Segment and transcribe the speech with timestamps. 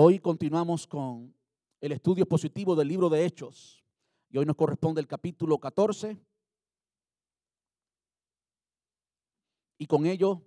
[0.00, 1.34] Hoy continuamos con
[1.80, 3.82] el estudio positivo del libro de Hechos.
[4.30, 6.16] Y hoy nos corresponde el capítulo 14.
[9.76, 10.40] Y con ello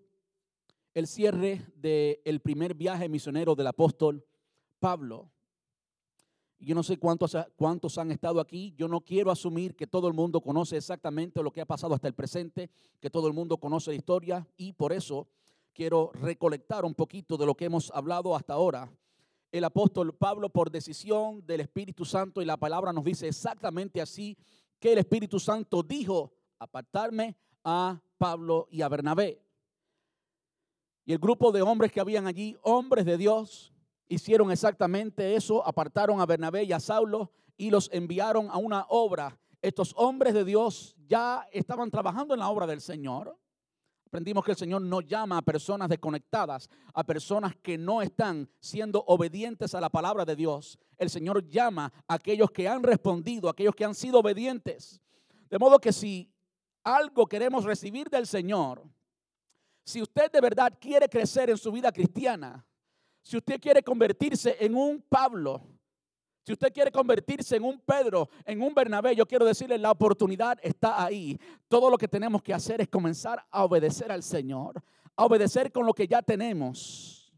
[0.94, 4.26] el cierre del primer viaje misionero del apóstol
[4.80, 5.30] Pablo.
[6.58, 8.74] Yo no sé cuántos, cuántos han estado aquí.
[8.78, 12.08] Yo no quiero asumir que todo el mundo conoce exactamente lo que ha pasado hasta
[12.08, 12.70] el presente,
[13.02, 15.28] que todo el mundo conoce la historia y por eso
[15.74, 18.90] quiero recolectar un poquito de lo que hemos hablado hasta ahora.
[19.52, 24.38] El apóstol Pablo, por decisión del Espíritu Santo, y la palabra nos dice exactamente así,
[24.80, 29.42] que el Espíritu Santo dijo, apartarme a Pablo y a Bernabé.
[31.06, 33.74] Y el grupo de hombres que habían allí, hombres de Dios,
[34.08, 39.40] hicieron exactamente eso, apartaron a Bernabé y a Saulo y los enviaron a una obra.
[39.62, 43.38] Estos hombres de Dios ya estaban trabajando en la obra del Señor.
[44.12, 49.06] Aprendimos que el Señor no llama a personas desconectadas, a personas que no están siendo
[49.08, 50.78] obedientes a la palabra de Dios.
[50.98, 55.00] El Señor llama a aquellos que han respondido, a aquellos que han sido obedientes.
[55.50, 56.30] De modo que si
[56.84, 58.84] algo queremos recibir del Señor,
[59.86, 62.66] si usted de verdad quiere crecer en su vida cristiana,
[63.22, 65.62] si usted quiere convertirse en un Pablo,
[66.44, 70.58] si usted quiere convertirse en un Pedro, en un Bernabé, yo quiero decirle, la oportunidad
[70.64, 71.40] está ahí.
[71.68, 74.82] Todo lo que tenemos que hacer es comenzar a obedecer al Señor,
[75.16, 77.32] a obedecer con lo que ya tenemos.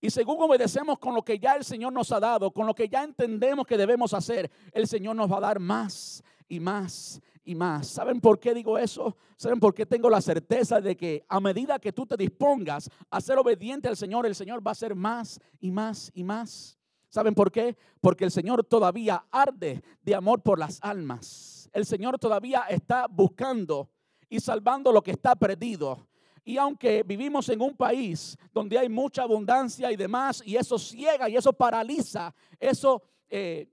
[0.00, 2.88] Y según obedecemos con lo que ya el Señor nos ha dado, con lo que
[2.88, 7.56] ya entendemos que debemos hacer, el Señor nos va a dar más y más y
[7.56, 7.88] más.
[7.88, 9.16] ¿Saben por qué digo eso?
[9.36, 13.20] ¿Saben por qué tengo la certeza de que a medida que tú te dispongas a
[13.20, 16.77] ser obediente al Señor, el Señor va a ser más y más y más?
[17.08, 17.76] ¿Saben por qué?
[18.00, 21.70] Porque el Señor todavía arde de amor por las almas.
[21.72, 23.90] El Señor todavía está buscando
[24.28, 26.06] y salvando lo que está perdido.
[26.44, 31.28] Y aunque vivimos en un país donde hay mucha abundancia y demás, y eso ciega
[31.28, 33.68] y eso paraliza, eso eh,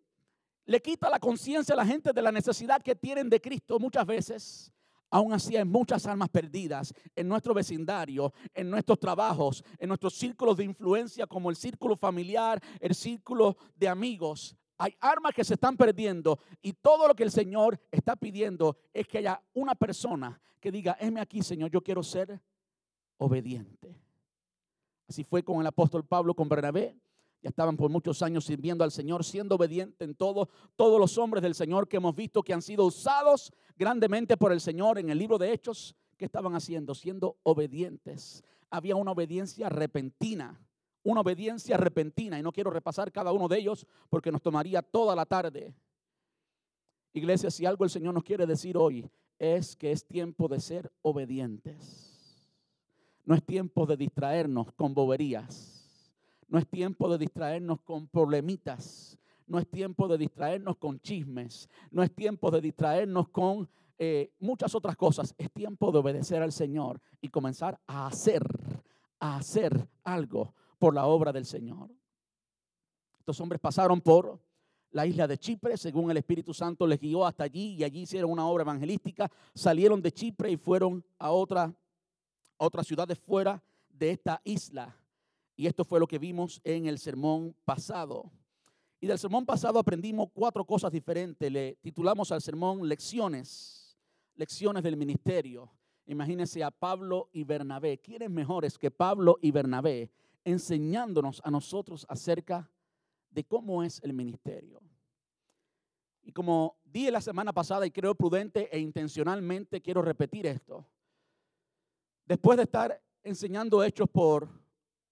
[0.66, 4.06] le quita la conciencia a la gente de la necesidad que tienen de Cristo muchas
[4.06, 4.72] veces.
[5.16, 10.58] Aún así hay muchas almas perdidas en nuestro vecindario, en nuestros trabajos, en nuestros círculos
[10.58, 14.58] de influencia como el círculo familiar, el círculo de amigos.
[14.78, 19.08] Hay armas que se están perdiendo y todo lo que el Señor está pidiendo es
[19.08, 22.42] que haya una persona que diga, heme aquí Señor, yo quiero ser
[23.18, 23.98] obediente.
[25.08, 26.94] Así fue con el apóstol Pablo con Bernabé.
[27.46, 30.50] Ya estaban por muchos años sirviendo al Señor, siendo obediente en todo.
[30.76, 34.60] Todos los hombres del Señor que hemos visto que han sido usados grandemente por el
[34.60, 36.96] Señor en el libro de Hechos, ¿qué estaban haciendo?
[36.96, 38.44] Siendo obedientes.
[38.72, 40.60] Había una obediencia repentina,
[41.04, 42.40] una obediencia repentina.
[42.40, 45.72] Y no quiero repasar cada uno de ellos porque nos tomaría toda la tarde.
[47.14, 49.08] Iglesia, si algo el Señor nos quiere decir hoy
[49.38, 52.50] es que es tiempo de ser obedientes.
[53.24, 55.75] No es tiempo de distraernos con boberías
[56.56, 59.20] no es tiempo de distraernos con problemitas.
[59.46, 61.70] No es tiempo de distraernos con chismes.
[61.92, 63.68] No es tiempo de distraernos con
[63.98, 65.36] eh, muchas otras cosas.
[65.38, 68.42] Es tiempo de obedecer al Señor y comenzar a hacer,
[69.20, 71.90] a hacer algo por la obra del Señor.
[73.20, 74.40] Estos hombres pasaron por
[74.92, 78.32] la isla de Chipre, según el Espíritu Santo les guió hasta allí y allí hicieron
[78.32, 79.30] una obra evangelística.
[79.54, 84.98] Salieron de Chipre y fueron a otra, a otra ciudad de fuera de esta isla.
[85.56, 88.32] Y esto fue lo que vimos en el sermón pasado.
[89.00, 91.52] Y del sermón pasado aprendimos cuatro cosas diferentes.
[91.52, 93.98] Le titulamos al sermón lecciones,
[94.36, 95.72] lecciones del ministerio.
[96.08, 98.00] Imagínense a Pablo y Bernabé.
[98.00, 100.12] ¿Quiénes mejores que Pablo y Bernabé
[100.44, 102.70] enseñándonos a nosotros acerca
[103.30, 104.82] de cómo es el ministerio?
[106.22, 110.86] Y como dije la semana pasada y creo prudente e intencionalmente quiero repetir esto.
[112.26, 114.65] Después de estar enseñando hechos por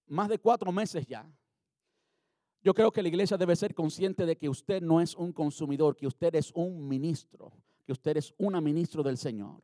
[0.06, 1.30] más de cuatro meses ya.
[2.62, 5.96] Yo creo que la iglesia debe ser consciente de que usted no es un consumidor,
[5.96, 7.52] que usted es un ministro,
[7.84, 9.62] que usted es una ministro del Señor.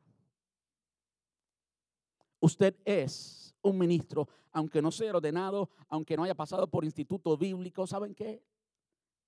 [2.40, 7.86] Usted es un ministro, aunque no sea ordenado, aunque no haya pasado por instituto bíblico.
[7.86, 8.42] ¿Saben qué?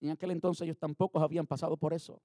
[0.01, 2.21] En aquel entonces ellos tampoco habían pasado por eso.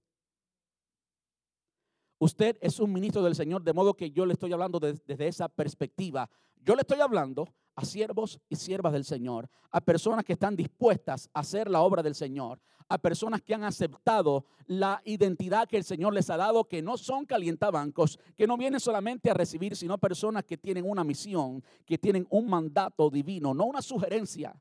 [2.20, 5.48] Usted es un ministro del Señor, de modo que yo le estoy hablando desde esa
[5.48, 6.30] perspectiva.
[6.68, 7.48] Yo le estoy hablando
[7.78, 12.04] a siervos y siervas del Señor, a personas que están dispuestas a hacer la obra
[12.04, 12.60] del Señor,
[12.90, 16.98] a personas que han aceptado la identidad que el Señor les ha dado, que no
[16.98, 21.98] son calientabancos, que no vienen solamente a recibir, sino personas que tienen una misión, que
[21.98, 24.54] tienen un mandato divino, no una sugerencia.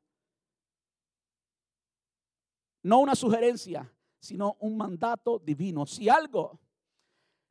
[2.84, 5.84] No una sugerencia, sino un mandato divino.
[5.86, 6.60] Si algo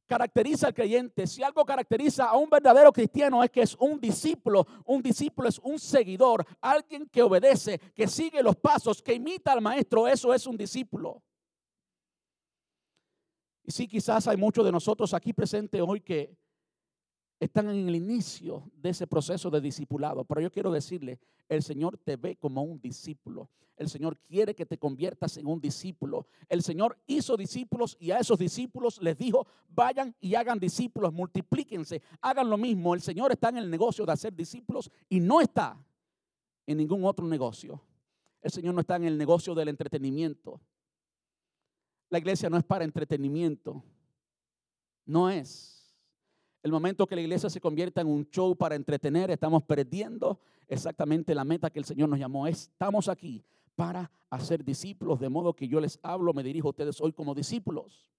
[0.06, 4.66] caracteriza al creyente, si algo caracteriza a un verdadero cristiano es que es un discípulo,
[4.86, 9.62] un discípulo es un seguidor, alguien que obedece, que sigue los pasos, que imita al
[9.62, 11.22] maestro, eso es un discípulo.
[13.64, 16.38] Y sí, quizás hay muchos de nosotros aquí presentes hoy que
[17.40, 21.98] están en el inicio de ese proceso de discipulado, pero yo quiero decirle, el Señor
[21.98, 23.50] te ve como un discípulo.
[23.78, 26.28] El Señor quiere que te conviertas en un discípulo.
[26.48, 32.02] El Señor hizo discípulos y a esos discípulos les dijo, vayan y hagan discípulos, multiplíquense,
[32.22, 32.94] hagan lo mismo.
[32.94, 35.78] El Señor está en el negocio de hacer discípulos y no está
[36.66, 37.82] en ningún otro negocio.
[38.42, 40.62] El Señor no está en el negocio del entretenimiento.
[42.10, 43.84] La iglesia no es para entretenimiento.
[45.06, 45.75] No es.
[46.66, 51.36] El momento que la iglesia se convierta en un show para entretener, estamos perdiendo exactamente
[51.36, 52.48] la meta que el Señor nos llamó.
[52.48, 53.46] Estamos aquí
[53.76, 57.36] para hacer discípulos, de modo que yo les hablo, me dirijo a ustedes hoy como
[57.36, 58.10] discípulos.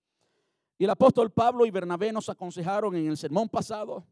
[0.78, 4.06] Y el apóstol Pablo y Bernabé nos aconsejaron en el sermón pasado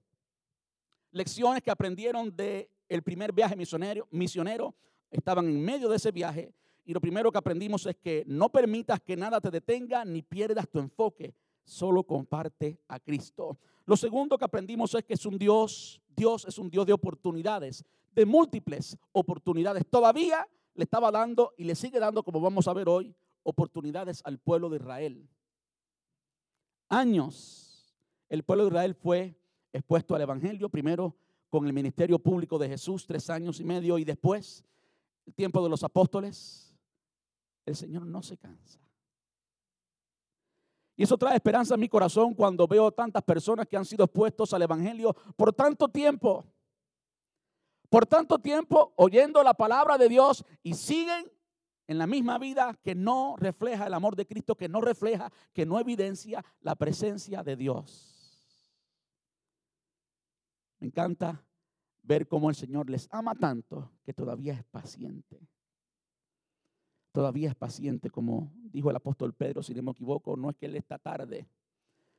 [1.12, 4.74] lecciones que aprendieron del el primer viaje misionero, misionero.
[5.12, 6.52] Estaban en medio de ese viaje
[6.84, 10.68] y lo primero que aprendimos es que no permitas que nada te detenga ni pierdas
[10.68, 13.58] tu enfoque, solo comparte a Cristo.
[13.86, 17.84] Lo segundo que aprendimos es que es un Dios, Dios es un Dios de oportunidades,
[18.12, 19.84] de múltiples oportunidades.
[19.88, 24.38] Todavía le estaba dando y le sigue dando, como vamos a ver hoy, oportunidades al
[24.38, 25.28] pueblo de Israel.
[26.88, 27.64] Años
[28.28, 29.36] el pueblo de Israel fue
[29.72, 31.14] expuesto al Evangelio, primero
[31.48, 34.64] con el ministerio público de Jesús, tres años y medio, y después
[35.26, 36.74] el tiempo de los apóstoles.
[37.64, 38.83] El Señor no se cansa.
[40.96, 44.52] Y eso trae esperanza a mi corazón cuando veo tantas personas que han sido expuestos
[44.54, 46.44] al Evangelio por tanto tiempo
[47.94, 51.30] por tanto tiempo oyendo la palabra de Dios y siguen
[51.86, 55.64] en la misma vida que no refleja el amor de Cristo, que no refleja, que
[55.64, 58.50] no evidencia la presencia de Dios.
[60.80, 61.40] Me encanta
[62.02, 65.40] ver cómo el Señor les ama tanto que todavía es paciente.
[67.14, 70.66] Todavía es paciente, como dijo el apóstol Pedro, si no me equivoco, no es que
[70.66, 71.46] Él está tarde,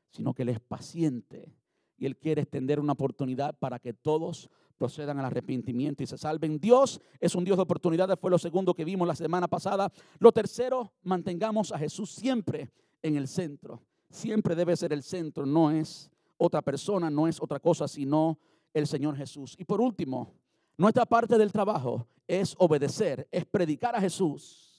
[0.10, 1.54] sino que Él es paciente
[1.98, 6.62] y Él quiere extender una oportunidad para que todos procedan al arrepentimiento y se salven.
[6.62, 9.92] Dios es un Dios de oportunidades, fue lo segundo que vimos la semana pasada.
[10.18, 12.72] Lo tercero, mantengamos a Jesús siempre
[13.02, 13.84] en el centro.
[14.10, 18.40] Siempre debe ser el centro, no es otra persona, no es otra cosa, sino
[18.74, 19.58] el Señor Jesús.
[19.60, 20.32] Y por último,
[20.78, 24.72] nuestra parte del trabajo es obedecer, es predicar a Jesús.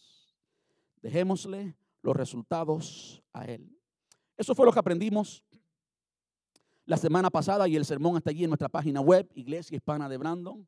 [1.03, 3.77] Dejémosle los resultados a Él.
[4.37, 5.45] Eso fue lo que aprendimos
[6.87, 10.17] la semana pasada y el sermón está allí en nuestra página web, Iglesia Hispana de
[10.17, 10.67] Brandon.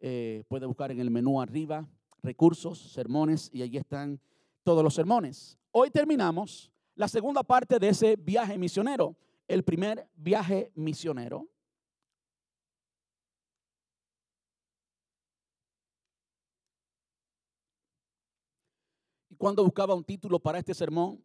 [0.00, 1.88] Eh, puede buscar en el menú arriba,
[2.22, 4.20] recursos, sermones, y allí están
[4.64, 5.56] todos los sermones.
[5.70, 9.16] Hoy terminamos la segunda parte de ese viaje misionero,
[9.46, 11.46] el primer viaje misionero.
[19.38, 21.22] Cuando buscaba un título para este sermón,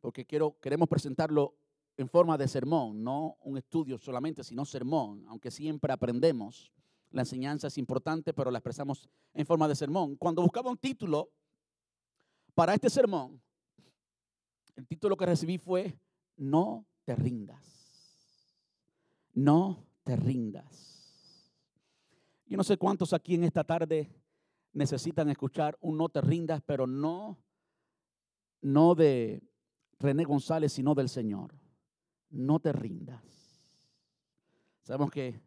[0.00, 1.54] porque quiero, queremos presentarlo
[1.96, 6.70] en forma de sermón, no un estudio solamente, sino sermón, aunque siempre aprendemos.
[7.10, 10.16] La enseñanza es importante, pero la expresamos en forma de sermón.
[10.16, 11.30] Cuando buscaba un título
[12.54, 13.40] para este sermón,
[14.74, 15.98] el título que recibí fue
[16.36, 17.64] No te rindas.
[19.32, 20.96] No te rindas.
[22.46, 24.10] Yo no sé cuántos aquí en esta tarde
[24.76, 27.38] necesitan escuchar un no te rindas, pero no,
[28.60, 29.42] no de
[29.98, 31.54] René González, sino del Señor
[32.30, 33.22] no te rindas.
[34.82, 35.40] Sabemos que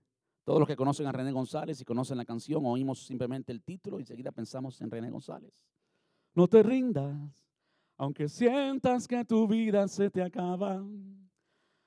[0.44, 4.00] todos los que conocen a René González y conocen la canción, oímos simplemente el título
[4.00, 5.54] y enseguida pensamos en René González.
[6.34, 7.48] No te rindas,
[7.98, 10.84] aunque sientas que tu vida se te acaba.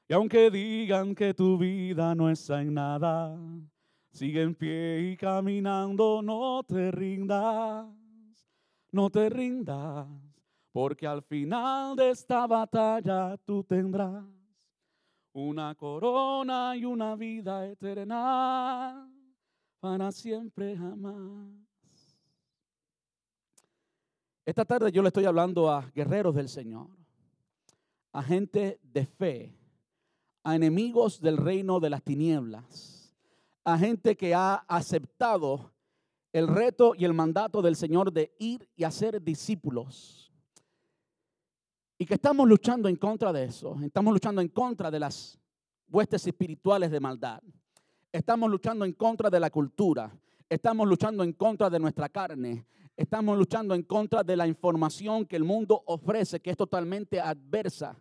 [0.09, 3.37] Y aunque digan que tu vida no está en nada,
[4.13, 7.87] sigue en pie y caminando, no te rindas,
[8.93, 10.07] no te rindas,
[10.71, 14.25] porque al final de esta batalla tú tendrás
[15.33, 19.11] una corona y una vida eterna
[19.81, 21.49] para siempre jamás.
[24.45, 26.89] Esta tarde yo le estoy hablando a guerreros del Señor,
[28.13, 29.57] a gente de fe,
[30.45, 33.02] a enemigos del reino de las tinieblas,
[33.65, 35.73] a gente que ha aceptado
[36.33, 40.23] el reto y el mandato del Señor de ir y hacer discípulos
[42.03, 43.77] y que estamos luchando en contra de eso.
[43.81, 45.39] Estamos luchando en contra de las
[45.89, 47.41] huestes espirituales de maldad.
[48.11, 50.13] Estamos luchando en contra de la cultura.
[50.49, 52.67] Estamos luchando en contra de nuestra carne.
[52.97, 57.97] Estamos luchando en contra de la información que el mundo ofrece, que es totalmente adversa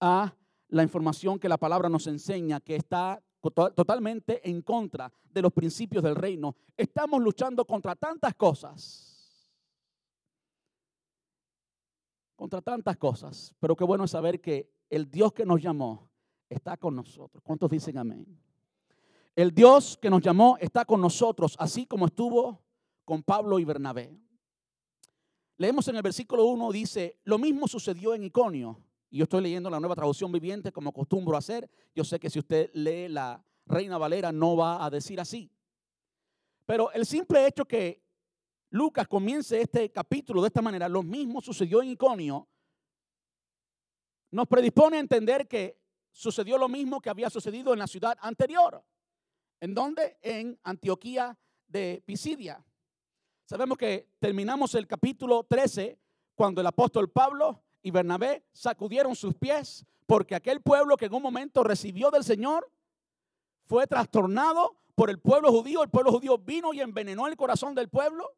[0.00, 0.34] a
[0.68, 6.02] la información que la palabra nos enseña, que está totalmente en contra de los principios
[6.02, 6.56] del reino.
[6.76, 9.48] Estamos luchando contra tantas cosas.
[12.34, 13.54] Contra tantas cosas.
[13.60, 16.08] Pero qué bueno saber que el Dios que nos llamó
[16.48, 17.42] está con nosotros.
[17.42, 18.26] ¿Cuántos dicen amén?
[19.34, 22.62] El Dios que nos llamó está con nosotros, así como estuvo
[23.04, 24.18] con Pablo y Bernabé.
[25.58, 28.78] Leemos en el versículo 1, dice, lo mismo sucedió en Iconio.
[29.10, 31.70] Y yo estoy leyendo la nueva traducción viviente como acostumbro hacer.
[31.94, 35.50] Yo sé que si usted lee la Reina Valera no va a decir así.
[36.64, 38.02] Pero el simple hecho que
[38.70, 42.48] Lucas comience este capítulo de esta manera, lo mismo sucedió en Iconio,
[44.30, 48.84] nos predispone a entender que sucedió lo mismo que había sucedido en la ciudad anterior.
[49.60, 50.18] ¿En dónde?
[50.20, 52.64] En Antioquía de Pisidia.
[53.44, 55.98] Sabemos que terminamos el capítulo 13
[56.34, 61.22] cuando el apóstol Pablo y Bernabé sacudieron sus pies porque aquel pueblo que en un
[61.22, 62.68] momento recibió del Señor
[63.62, 65.84] fue trastornado por el pueblo judío.
[65.84, 68.28] El pueblo judío vino y envenenó el corazón del pueblo.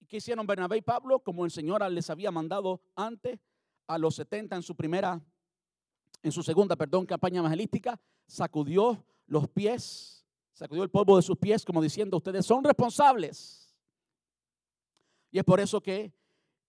[0.00, 1.20] ¿Y qué hicieron Bernabé y Pablo?
[1.20, 3.40] Como el Señor les había mandado antes,
[3.86, 5.18] a los 70 en su primera,
[6.22, 11.64] en su segunda, perdón, campaña evangelística, sacudió los pies, sacudió el polvo de sus pies
[11.64, 13.74] como diciendo, ustedes son responsables.
[15.30, 16.12] Y es por eso que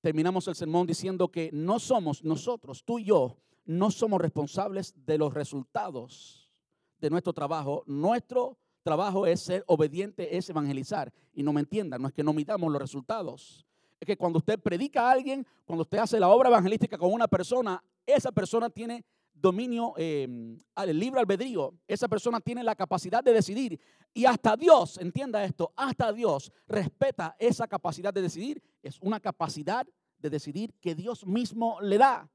[0.07, 3.35] terminamos el sermón diciendo que no somos nosotros, tú y yo,
[3.65, 6.49] no somos responsables de los resultados
[6.97, 7.83] de nuestro trabajo.
[7.87, 11.11] Nuestro trabajo es ser obediente, es evangelizar.
[11.33, 13.65] Y no me entiendan, no es que no midamos los resultados.
[13.99, 17.27] Es que cuando usted predica a alguien, cuando usted hace la obra evangelística con una
[17.27, 21.73] persona, esa persona tiene dominio eh, al libre albedrío.
[21.85, 23.77] Esa persona tiene la capacidad de decidir.
[24.13, 28.63] Y hasta Dios, entienda esto, hasta Dios respeta esa capacidad de decidir.
[28.81, 29.85] Es una capacidad
[30.19, 32.29] de decidir que Dios mismo le da.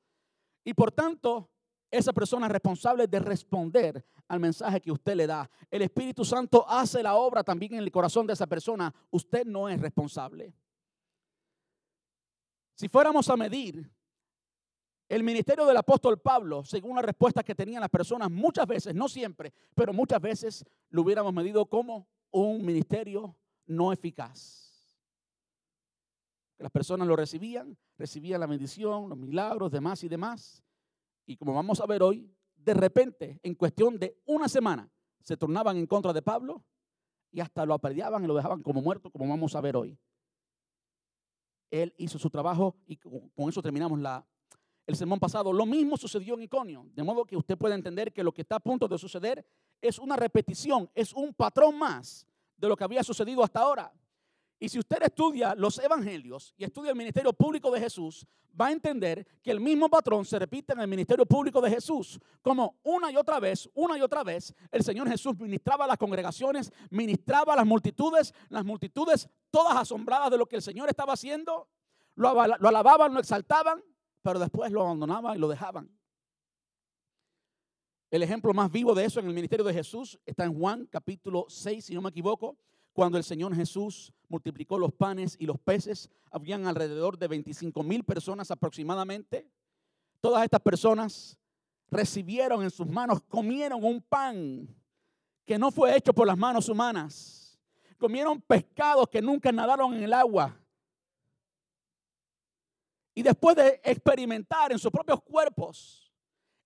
[0.65, 1.51] Y por tanto,
[1.91, 5.51] esa persona es responsable de responder al mensaje que usted le da.
[5.71, 8.93] El Espíritu Santo hace la obra también en el corazón de esa persona.
[9.11, 10.55] Usted no es responsable.
[12.75, 13.91] Si fuéramos a medir
[15.09, 19.09] el ministerio del apóstol Pablo, según las respuestas que tenían las personas, muchas veces, no
[19.09, 23.37] siempre, pero muchas veces lo hubiéramos medido como un ministerio
[23.67, 24.72] no eficaz.
[26.63, 30.63] Las personas lo recibían, recibían la bendición, los milagros, demás y demás.
[31.27, 34.89] Y como vamos a ver hoy, de repente, en cuestión de una semana,
[35.21, 36.65] se tornaban en contra de Pablo
[37.33, 39.99] y hasta lo apedreaban y lo dejaban como muerto, como vamos a ver hoy.
[41.71, 44.25] Él hizo su trabajo y con eso terminamos la
[44.87, 45.53] el sermón pasado.
[45.53, 48.57] Lo mismo sucedió en Iconio, de modo que usted puede entender que lo que está
[48.57, 49.45] a punto de suceder
[49.81, 52.27] es una repetición, es un patrón más
[52.57, 53.93] de lo que había sucedido hasta ahora.
[54.63, 58.25] Y si usted estudia los evangelios y estudia el ministerio público de Jesús,
[58.59, 62.21] va a entender que el mismo patrón se repite en el ministerio público de Jesús.
[62.43, 65.99] Como una y otra vez, una y otra vez, el Señor Jesús ministraba a las
[65.99, 71.15] congregaciones, ministraba a las multitudes, las multitudes todas asombradas de lo que el Señor estaba
[71.15, 71.67] haciendo,
[72.15, 73.83] lo, alababan, lo exaltaban,
[74.23, 75.91] pero después lo abandonaban y lo dejaban.
[78.13, 81.47] El ejemplo más vivo de eso en el ministerio de Jesús está en Juan capítulo
[81.49, 82.57] 6, si no me equivoco,
[82.93, 86.11] cuando el Señor Jesús multiplicó los panes y los peces.
[86.31, 89.47] Habían alrededor de 25 mil personas aproximadamente.
[90.21, 91.39] Todas estas personas
[91.91, 94.67] recibieron en sus manos, comieron un pan
[95.45, 97.59] que no fue hecho por las manos humanas.
[97.99, 100.59] Comieron pescados que nunca nadaron en el agua.
[103.15, 106.11] Y después de experimentar en sus propios cuerpos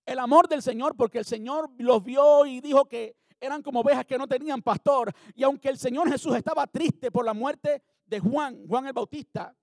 [0.04, 4.04] el amor del Señor, porque el Señor los vio y dijo que eran como ovejas
[4.04, 5.12] que no tenían pastor.
[5.34, 9.54] Y aunque el Señor Jesús estaba triste por la muerte de Juan, Juan el Bautista,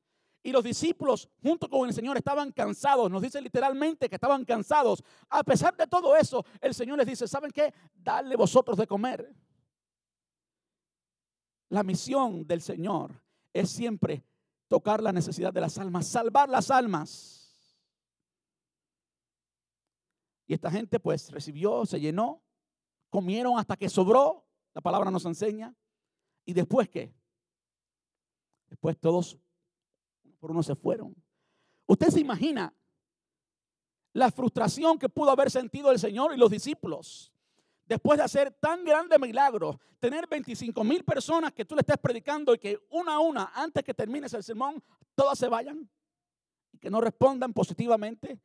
[0.46, 5.02] y los discípulos junto con el Señor estaban cansados, nos dice literalmente que estaban cansados.
[5.30, 7.74] A pesar de todo eso, el Señor les dice, ¿saben qué?
[7.94, 9.34] Dale vosotros de comer.
[11.70, 14.24] La misión del Señor es siempre
[14.68, 17.40] tocar la necesidad de las almas, salvar las almas.
[20.46, 22.42] Y esta gente pues recibió, se llenó,
[23.14, 24.44] comieron hasta que sobró,
[24.74, 25.72] la palabra nos enseña.
[26.46, 27.14] ¿Y después qué?
[28.70, 29.38] Después todos
[30.40, 31.16] por uno se fueron.
[31.86, 32.74] Usted se imagina
[34.14, 37.32] la frustración que pudo haber sentido el Señor y los discípulos
[37.86, 42.56] después de hacer tan grande milagro, tener 25 mil personas que tú le estés predicando
[42.56, 45.88] y que una a una, antes que termines el sermón, todas se vayan
[46.72, 48.40] y que no respondan positivamente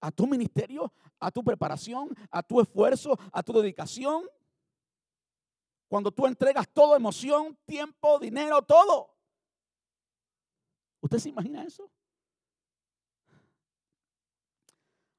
[0.00, 4.24] a tu ministerio, a tu preparación, a tu esfuerzo, a tu dedicación.
[5.88, 9.14] Cuando tú entregas todo, emoción, tiempo, dinero, todo.
[11.00, 11.90] ¿Usted se imagina eso?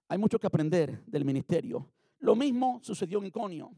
[0.07, 1.89] hay mucho que aprender del ministerio.
[2.19, 3.71] Lo mismo sucedió en Iconio.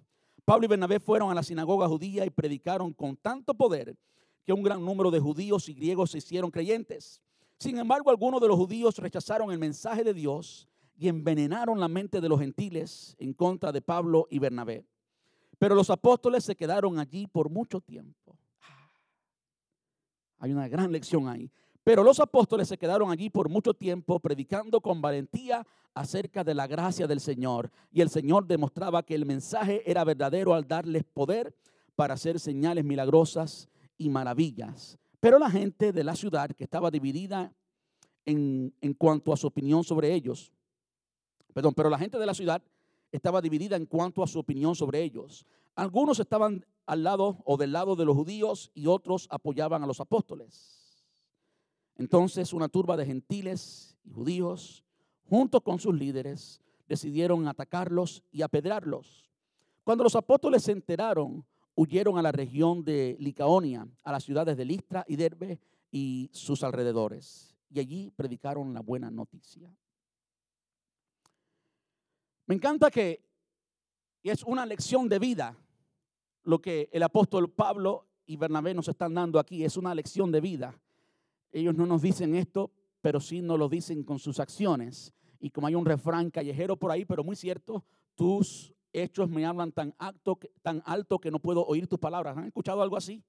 [0.45, 3.97] Pablo y Bernabé fueron a la sinagoga judía y predicaron con tanto poder
[4.45, 7.21] que un gran número de judíos y griegos se hicieron creyentes.
[7.57, 10.67] Sin embargo, algunos de los judíos rechazaron el mensaje de Dios
[10.99, 14.85] y envenenaron la mente de los gentiles en contra de Pablo y Bernabé.
[15.57, 18.37] Pero los apóstoles se quedaron allí por mucho tiempo.
[20.39, 21.49] Hay una gran lección ahí.
[21.85, 26.67] Pero los apóstoles se quedaron allí por mucho tiempo predicando con valentía acerca de la
[26.67, 27.71] gracia del Señor.
[27.91, 31.55] Y el Señor demostraba que el mensaje era verdadero al darles poder
[31.95, 34.97] para hacer señales milagrosas y maravillas.
[35.21, 37.53] Pero la gente de la ciudad que estaba dividida
[38.25, 40.51] en, en cuanto a su opinión sobre ellos,
[41.53, 42.61] perdón, pero la gente de la ciudad
[43.11, 45.45] estaba dividida en cuanto a su opinión sobre ellos.
[45.75, 49.99] Algunos estaban al lado o del lado de los judíos y otros apoyaban a los
[49.99, 51.05] apóstoles.
[51.95, 54.83] Entonces una turba de gentiles y judíos,
[55.29, 59.29] junto con sus líderes, decidieron atacarlos y apedrearlos.
[59.83, 64.65] Cuando los apóstoles se enteraron, huyeron a la región de Licaonia, a las ciudades de
[64.65, 65.59] Listra y Derbe
[65.91, 69.71] y sus alrededores, y allí predicaron la buena noticia.
[72.49, 73.23] Me encanta que
[74.23, 75.55] es una lección de vida
[76.41, 80.41] lo que el apóstol Pablo y Bernabé nos están dando aquí, es una lección de
[80.41, 80.81] vida.
[81.51, 85.13] Ellos no nos dicen esto, pero sí nos lo dicen con sus acciones.
[85.39, 89.71] Y como hay un refrán callejero por ahí, pero muy cierto, tus hechos me hablan
[89.71, 89.95] tan
[90.63, 92.35] tan alto que no puedo oír tus palabras.
[92.35, 93.23] ¿Han escuchado algo así?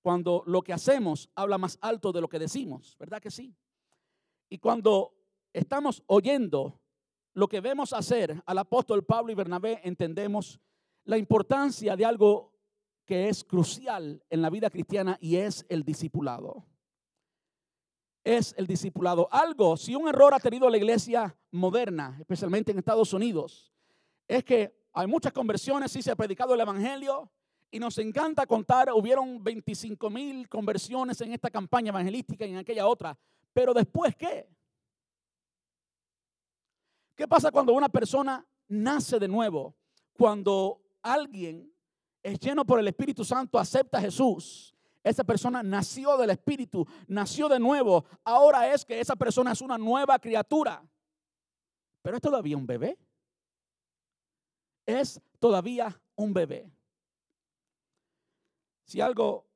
[0.00, 3.54] Cuando lo que hacemos habla más alto de lo que decimos, ¿verdad que sí?
[4.48, 5.12] Y cuando
[5.52, 6.81] estamos oyendo
[7.34, 10.60] lo que vemos hacer al apóstol Pablo y Bernabé, entendemos
[11.04, 12.52] la importancia de algo
[13.04, 16.64] que es crucial en la vida cristiana y es el discipulado.
[18.24, 19.28] Es el discipulado.
[19.32, 23.72] Algo, si un error ha tenido la iglesia moderna, especialmente en Estados Unidos,
[24.28, 27.30] es que hay muchas conversiones, sí se ha predicado el Evangelio
[27.70, 32.86] y nos encanta contar, hubieron 25 mil conversiones en esta campaña evangelística y en aquella
[32.86, 33.18] otra,
[33.52, 34.46] pero después ¿qué?
[37.14, 39.74] ¿Qué pasa cuando una persona nace de nuevo?
[40.12, 41.72] Cuando alguien
[42.22, 47.48] es lleno por el Espíritu Santo, acepta a Jesús, esa persona nació del Espíritu, nació
[47.48, 48.04] de nuevo.
[48.24, 50.82] Ahora es que esa persona es una nueva criatura.
[52.02, 52.96] Pero es todavía un bebé.
[54.86, 56.70] Es todavía un bebé.
[58.84, 59.46] Si algo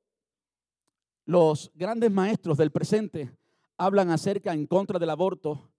[1.25, 3.31] los grandes maestros del presente
[3.77, 5.69] hablan acerca en contra del aborto,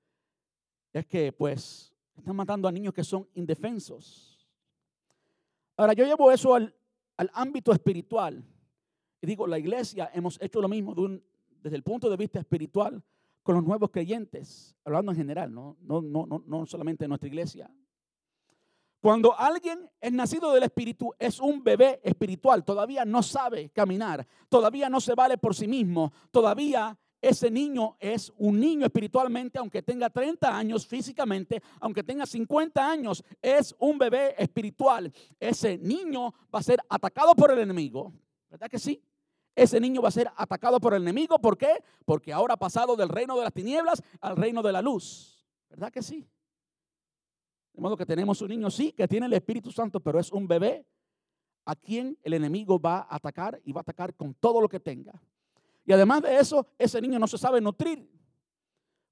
[0.98, 4.46] es que pues están matando a niños que son indefensos.
[5.76, 6.74] Ahora, yo llevo eso al,
[7.32, 8.44] ámbito espiritual.
[9.20, 10.94] Y digo, la iglesia hemos hecho lo mismo
[11.62, 13.02] desde el punto de vista espiritual
[13.42, 17.28] con los nuevos creyentes, hablando en general, no, no, no, no, no solamente en nuestra
[17.28, 17.70] iglesia.
[19.00, 24.90] Cuando alguien es nacido del Espíritu, es un bebé espiritual, todavía no sabe caminar, todavía
[24.90, 30.08] no se vale por sí mismo, todavía ese niño es un niño espiritualmente, aunque tenga
[30.08, 35.12] 30 años físicamente, aunque tenga 50 años, es un bebé espiritual.
[35.40, 38.12] Ese niño va a ser atacado por el enemigo.
[38.48, 39.02] ¿Verdad que sí?
[39.54, 41.40] Ese niño va a ser atacado por el enemigo.
[41.40, 41.82] ¿Por qué?
[42.04, 45.44] Porque ahora ha pasado del reino de las tinieblas al reino de la luz.
[45.68, 46.24] ¿Verdad que sí?
[47.72, 50.46] De modo que tenemos un niño, sí, que tiene el Espíritu Santo, pero es un
[50.46, 50.86] bebé
[51.64, 54.78] a quien el enemigo va a atacar y va a atacar con todo lo que
[54.78, 55.20] tenga.
[55.88, 58.06] Y además de eso, ese niño no se sabe nutrir.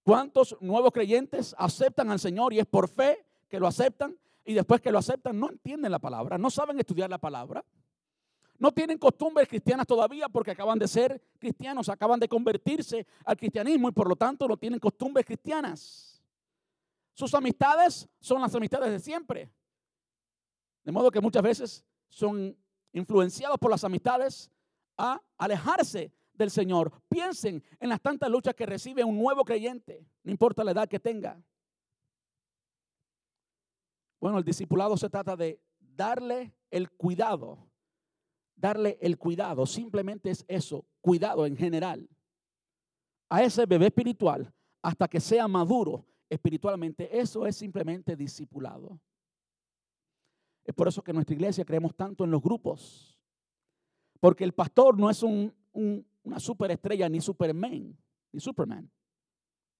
[0.02, 4.14] ¿Cuántos nuevos creyentes aceptan al Señor y es por fe que lo aceptan?
[4.44, 7.64] Y después que lo aceptan no entienden la palabra, no saben estudiar la palabra.
[8.58, 13.88] No tienen costumbres cristianas todavía porque acaban de ser cristianos, acaban de convertirse al cristianismo
[13.88, 16.22] y por lo tanto no tienen costumbres cristianas.
[17.14, 19.50] Sus amistades son las amistades de siempre.
[20.84, 22.54] De modo que muchas veces son
[22.92, 24.50] influenciados por las amistades
[24.98, 26.92] a alejarse del Señor.
[27.08, 31.00] Piensen en las tantas luchas que recibe un nuevo creyente, no importa la edad que
[31.00, 31.40] tenga.
[34.20, 37.58] Bueno, el discipulado se trata de darle el cuidado,
[38.54, 42.08] darle el cuidado, simplemente es eso, cuidado en general,
[43.28, 47.18] a ese bebé espiritual hasta que sea maduro espiritualmente.
[47.18, 49.00] Eso es simplemente discipulado.
[50.64, 53.18] Es por eso que en nuestra iglesia creemos tanto en los grupos,
[54.18, 57.96] porque el pastor no es un, un, una superestrella, ni Superman,
[58.32, 58.90] ni Superman.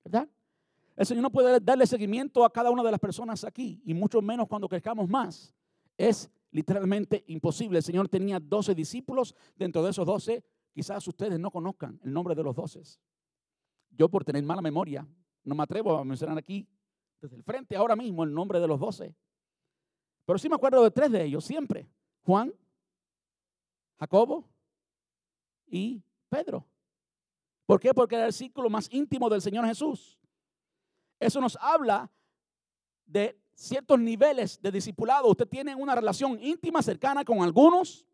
[0.05, 0.29] ¿Verdad?
[0.95, 4.23] El Señor no puede darle seguimiento a cada una de las personas aquí, y mucho
[4.23, 5.53] menos cuando crezcamos más.
[5.99, 7.79] Es literalmente imposible.
[7.79, 12.35] El Señor tenía 12 discípulos, dentro de esos 12, quizás ustedes no conozcan el nombre
[12.35, 12.83] de los 12.
[13.91, 15.07] Yo por tener mala memoria,
[15.45, 16.67] no me atrevo a mencionar aquí
[17.21, 19.15] desde el frente ahora mismo el nombre de los doce.
[20.25, 21.89] Pero sí me acuerdo de tres de ellos siempre.
[22.23, 22.53] Juan,
[23.99, 24.45] Jacobo
[25.67, 26.67] y Pedro.
[27.67, 27.93] ¿Por qué?
[27.93, 30.19] Porque era el círculo más íntimo del Señor Jesús.
[31.19, 32.11] Eso nos habla
[33.07, 35.29] de ciertos niveles de discipulado.
[35.29, 38.07] Usted tiene una relación íntima, cercana con algunos,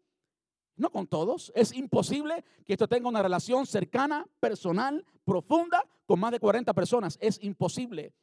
[0.77, 1.53] no con todos.
[1.55, 7.19] Es imposible que esto tenga una relación cercana, personal, profunda, con más de 40 personas.
[7.21, 8.15] Es imposible.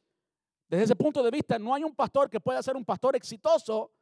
[0.68, 3.92] Desde ese punto de vista, no hay un pastor que pueda ser un pastor exitoso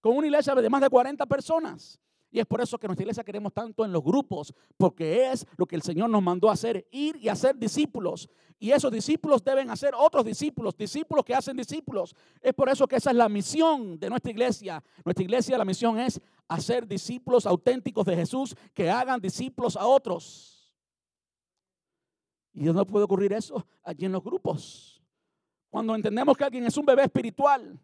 [0.00, 1.98] con una iglesia de más de 40 personas.
[2.30, 5.66] Y es por eso que nuestra iglesia queremos tanto en los grupos, porque es lo
[5.66, 8.28] que el Señor nos mandó a hacer, ir y hacer discípulos.
[8.58, 12.14] Y esos discípulos deben hacer otros discípulos, discípulos que hacen discípulos.
[12.40, 14.82] Es por eso que esa es la misión de nuestra iglesia.
[15.04, 20.74] Nuestra iglesia, la misión es hacer discípulos auténticos de Jesús que hagan discípulos a otros.
[22.54, 25.02] Y no puede ocurrir eso allí en los grupos.
[25.68, 27.78] Cuando entendemos que alguien es un bebé espiritual,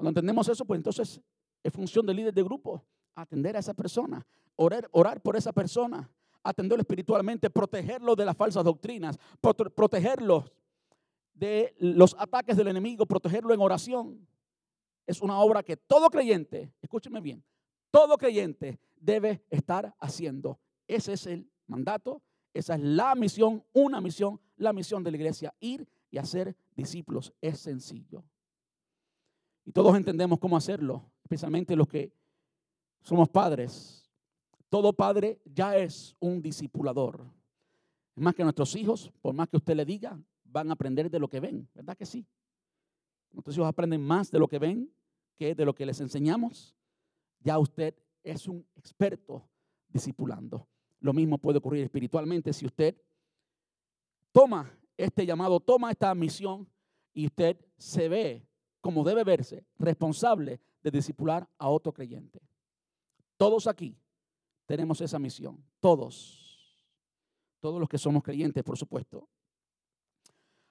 [0.00, 1.20] Cuando entendemos eso, pues entonces
[1.62, 2.82] es función del líder de grupo
[3.14, 6.10] atender a esa persona, orar, orar por esa persona,
[6.42, 10.50] atenderlo espiritualmente, protegerlo de las falsas doctrinas, protegerlo
[11.34, 14.26] de los ataques del enemigo, protegerlo en oración.
[15.06, 17.44] Es una obra que todo creyente, escúcheme bien,
[17.90, 20.58] todo creyente debe estar haciendo.
[20.88, 22.22] Ese es el mandato,
[22.54, 27.34] esa es la misión, una misión, la misión de la iglesia, ir y hacer discípulos.
[27.42, 28.24] Es sencillo.
[29.70, 32.12] Y todos entendemos cómo hacerlo, especialmente los que
[33.02, 34.10] somos padres.
[34.68, 37.24] Todo padre ya es un discipulador.
[38.16, 41.28] Más que nuestros hijos, por más que usted le diga, van a aprender de lo
[41.28, 42.26] que ven, ¿verdad que sí?
[43.30, 44.92] Nuestros hijos aprenden más de lo que ven
[45.36, 46.74] que de lo que les enseñamos.
[47.38, 49.48] Ya usted es un experto
[49.86, 50.66] discipulando.
[50.98, 53.00] Lo mismo puede ocurrir espiritualmente si usted
[54.32, 56.68] toma este llamado, toma esta misión
[57.12, 58.49] y usted se ve
[58.80, 62.40] como debe verse, responsable de discipular a otro creyente.
[63.36, 63.96] Todos aquí
[64.66, 66.84] tenemos esa misión, todos,
[67.60, 69.28] todos los que somos creyentes, por supuesto.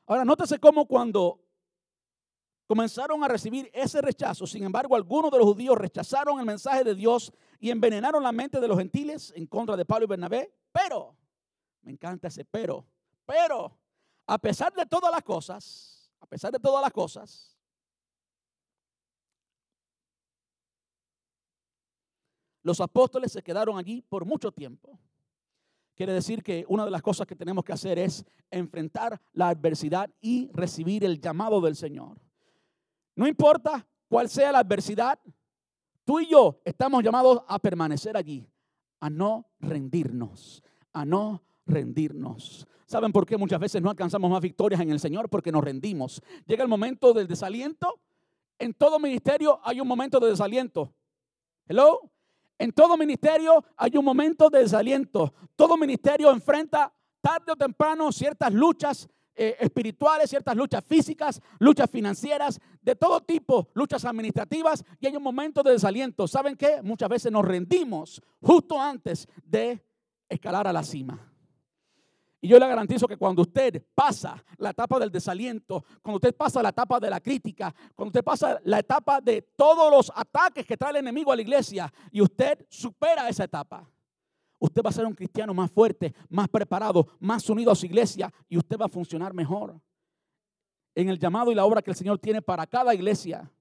[0.05, 1.39] Ahora, nótese cómo cuando
[2.65, 6.95] comenzaron a recibir ese rechazo, sin embargo, algunos de los judíos rechazaron el mensaje de
[6.95, 11.15] Dios y envenenaron la mente de los gentiles en contra de Pablo y Bernabé, pero,
[11.81, 12.85] me encanta ese pero,
[13.25, 13.77] pero,
[14.25, 17.58] a pesar de todas las cosas, a pesar de todas las cosas,
[22.63, 24.99] Los apóstoles se quedaron allí por mucho tiempo.
[25.95, 30.09] Quiere decir que una de las cosas que tenemos que hacer es enfrentar la adversidad
[30.21, 32.17] y recibir el llamado del Señor.
[33.15, 35.19] No importa cuál sea la adversidad,
[36.05, 38.47] tú y yo estamos llamados a permanecer allí,
[39.01, 42.65] a no rendirnos, a no rendirnos.
[42.85, 45.29] ¿Saben por qué muchas veces no alcanzamos más victorias en el Señor?
[45.29, 46.21] Porque nos rendimos.
[46.47, 47.99] Llega el momento del desaliento.
[48.57, 50.93] En todo ministerio hay un momento de desaliento.
[51.67, 52.09] Hello.
[52.59, 55.33] En todo ministerio hay un momento de desaliento.
[55.55, 62.59] Todo ministerio enfrenta tarde o temprano ciertas luchas eh, espirituales, ciertas luchas físicas, luchas financieras,
[62.81, 66.27] de todo tipo, luchas administrativas y hay un momento de desaliento.
[66.27, 66.81] ¿Saben qué?
[66.83, 69.81] Muchas veces nos rendimos justo antes de
[70.27, 71.28] escalar a la cima.
[72.41, 76.63] Y yo le garantizo que cuando usted pasa la etapa del desaliento, cuando usted pasa
[76.63, 80.77] la etapa de la crítica, cuando usted pasa la etapa de todos los ataques que
[80.77, 83.89] trae el enemigo a la iglesia y usted supera esa etapa,
[84.57, 88.31] usted va a ser un cristiano más fuerte, más preparado, más unido a su iglesia
[88.47, 89.79] y usted va a funcionar mejor
[90.95, 93.51] en el llamado y la obra que el Señor tiene para cada iglesia.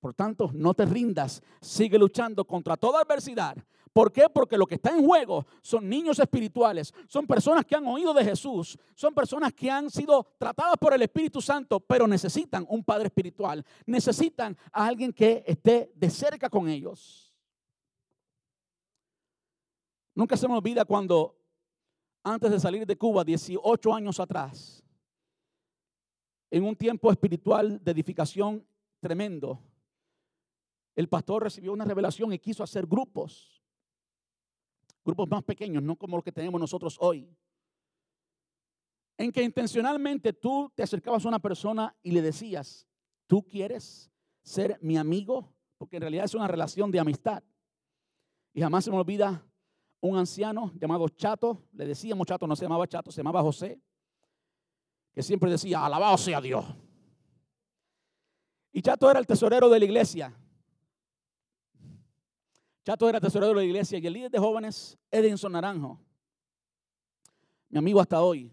[0.00, 3.56] Por tanto, no te rindas, sigue luchando contra toda adversidad,
[3.92, 4.28] ¿Por qué?
[4.32, 8.24] Porque lo que está en juego son niños espirituales, son personas que han oído de
[8.24, 13.08] Jesús, son personas que han sido tratadas por el Espíritu Santo, pero necesitan un Padre
[13.08, 17.34] espiritual, necesitan a alguien que esté de cerca con ellos.
[20.14, 21.36] Nunca se me olvida cuando,
[22.22, 24.82] antes de salir de Cuba, 18 años atrás,
[26.50, 28.66] en un tiempo espiritual de edificación
[29.00, 29.60] tremendo,
[30.96, 33.61] el pastor recibió una revelación y quiso hacer grupos
[35.04, 37.28] grupos más pequeños, no como los que tenemos nosotros hoy,
[39.16, 42.86] en que intencionalmente tú te acercabas a una persona y le decías,
[43.26, 44.10] tú quieres
[44.42, 47.42] ser mi amigo, porque en realidad es una relación de amistad.
[48.52, 49.46] Y jamás se me olvida
[50.00, 53.80] un anciano llamado Chato, le decíamos Chato, no se llamaba Chato, se llamaba José,
[55.12, 56.64] que siempre decía, alabado sea Dios.
[58.72, 60.34] Y Chato era el tesorero de la iglesia.
[62.84, 66.00] Chato era tesorero de la iglesia y el líder de jóvenes, Edinson Naranjo,
[67.68, 68.50] mi amigo hasta hoy.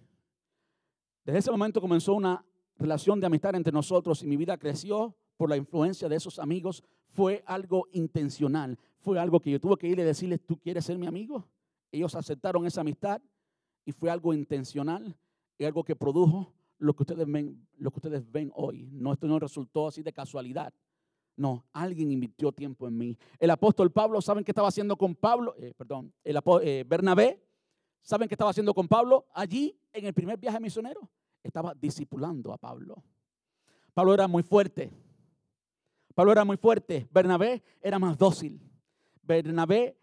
[1.26, 2.46] Desde ese momento comenzó una
[2.78, 6.84] relación de amistad entre nosotros y mi vida creció por la influencia de esos amigos.
[7.08, 11.00] Fue algo intencional, fue algo que yo tuve que ir y decirles, ¿tú quieres ser
[11.00, 11.48] mi amigo?
[11.92, 13.22] Ellos aceptaron esa amistad
[13.84, 15.18] y fue algo intencional
[15.58, 18.90] y algo que produjo lo que ustedes ven, lo que ustedes ven hoy.
[18.92, 20.72] No, esto no resultó así de casualidad.
[21.40, 23.18] No, alguien invirtió tiempo en mí.
[23.40, 25.56] El apóstol Pablo, ¿saben qué estaba haciendo con Pablo?
[25.58, 27.42] Eh, perdón, el eh, Bernabé,
[28.02, 29.26] ¿saben qué estaba haciendo con Pablo?
[29.34, 31.10] Allí, en el primer viaje misionero,
[31.42, 33.02] estaba discipulando a Pablo.
[33.94, 34.92] Pablo era muy fuerte.
[36.14, 37.08] Pablo era muy fuerte.
[37.10, 38.60] Bernabé era más dócil.
[39.22, 39.98] Bernabé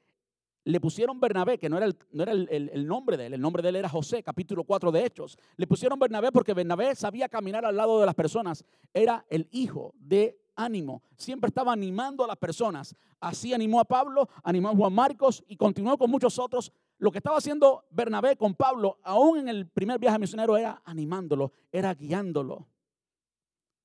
[0.65, 3.63] le pusieron Bernabé, que no era, el, no era el, nombre de él, el nombre
[3.63, 5.37] de él era José, capítulo 4 de Hechos.
[5.59, 8.65] Le pusieron Bernabé porque Bernabé sabía caminar al lado de las personas.
[8.95, 11.03] Era el hijo de ánimo.
[11.17, 12.95] Siempre estaba animando a las personas.
[13.21, 16.73] Así animó a Pablo, animó a Juan Marcos y continuó con muchos otros.
[16.99, 21.53] Lo que estaba haciendo Bernabé con Pablo, aún en el primer viaje misionero, era animándolo,
[21.71, 22.67] era guiándolo.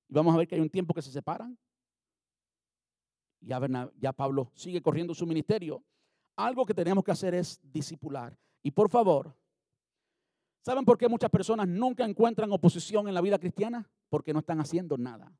[0.07, 1.57] Y vamos a ver que hay un tiempo que se separan.
[3.41, 3.59] Ya,
[3.99, 5.83] ya Pablo sigue corriendo su ministerio
[6.35, 8.37] algo que tenemos que hacer es discipular.
[8.63, 9.35] Y por favor,
[10.61, 13.89] ¿saben por qué muchas personas nunca encuentran oposición en la vida cristiana?
[14.09, 15.31] Porque no están haciendo nada.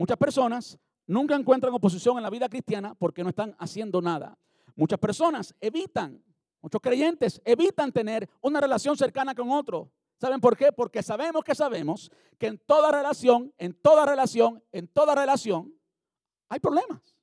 [0.00, 4.38] Muchas personas nunca encuentran oposición en la vida cristiana porque no están haciendo nada.
[4.74, 6.24] Muchas personas evitan,
[6.62, 9.90] muchos creyentes evitan tener una relación cercana con otro.
[10.18, 10.72] ¿Saben por qué?
[10.72, 15.74] Porque sabemos que sabemos que en toda relación, en toda relación, en toda relación,
[16.48, 17.14] hay problemas.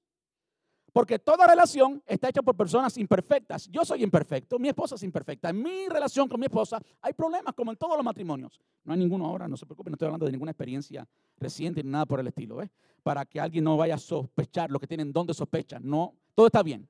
[0.97, 3.67] Porque toda relación está hecha por personas imperfectas.
[3.67, 5.51] Yo soy imperfecto, mi esposa es imperfecta.
[5.51, 8.59] En mi relación con mi esposa hay problemas como en todos los matrimonios.
[8.83, 11.07] No hay ninguno ahora, no se preocupen, no estoy hablando de ninguna experiencia
[11.37, 12.63] reciente ni nada por el estilo.
[12.63, 12.71] ¿eh?
[13.03, 15.87] Para que alguien no vaya a sospechar lo que tienen donde sospechan.
[15.87, 16.89] No, todo está bien.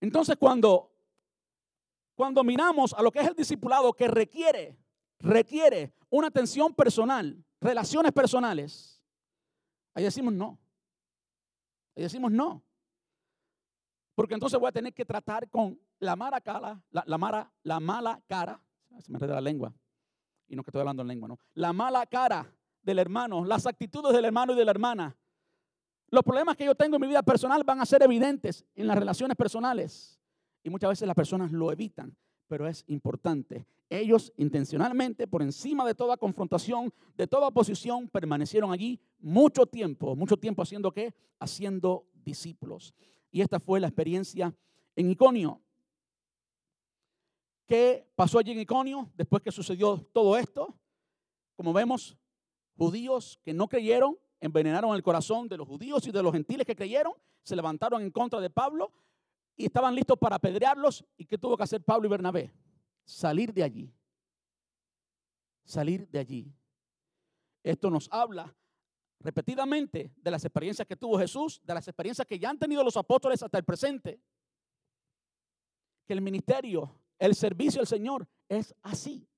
[0.00, 0.90] Entonces cuando,
[2.16, 4.76] cuando miramos a lo que es el discipulado que requiere,
[5.20, 9.00] requiere una atención personal, relaciones personales,
[9.94, 10.58] ahí decimos no.
[12.00, 12.64] Y decimos no.
[14.14, 18.22] Porque entonces voy a tener que tratar con la mala cara, la, mala, la mala
[18.26, 18.58] cara,
[19.00, 19.74] se me enreda la lengua,
[20.48, 21.38] y no que estoy hablando en lengua, ¿no?
[21.52, 25.14] La mala cara del hermano, las actitudes del hermano y de la hermana.
[26.08, 28.96] Los problemas que yo tengo en mi vida personal van a ser evidentes en las
[28.96, 30.18] relaciones personales.
[30.62, 32.16] Y muchas veces las personas lo evitan,
[32.50, 33.64] pero es importante.
[33.88, 40.36] Ellos intencionalmente, por encima de toda confrontación, de toda oposición, permanecieron allí mucho tiempo, mucho
[40.36, 41.14] tiempo haciendo qué?
[41.38, 42.92] Haciendo discípulos.
[43.30, 44.52] Y esta fue la experiencia
[44.96, 45.60] en Iconio.
[47.66, 50.76] ¿Qué pasó allí en Iconio después que sucedió todo esto?
[51.54, 52.18] Como vemos,
[52.76, 56.74] judíos que no creyeron envenenaron el corazón de los judíos y de los gentiles que
[56.74, 57.12] creyeron,
[57.44, 58.90] se levantaron en contra de Pablo
[59.56, 61.04] y estaban listos para apedrearlos.
[61.16, 62.52] ¿Y qué tuvo que hacer Pablo y Bernabé?
[63.10, 63.92] salir de allí.
[65.64, 66.52] Salir de allí.
[67.62, 68.54] Esto nos habla
[69.20, 72.96] repetidamente de las experiencias que tuvo Jesús, de las experiencias que ya han tenido los
[72.96, 74.20] apóstoles hasta el presente.
[76.06, 79.28] Que el ministerio, el servicio al Señor es así.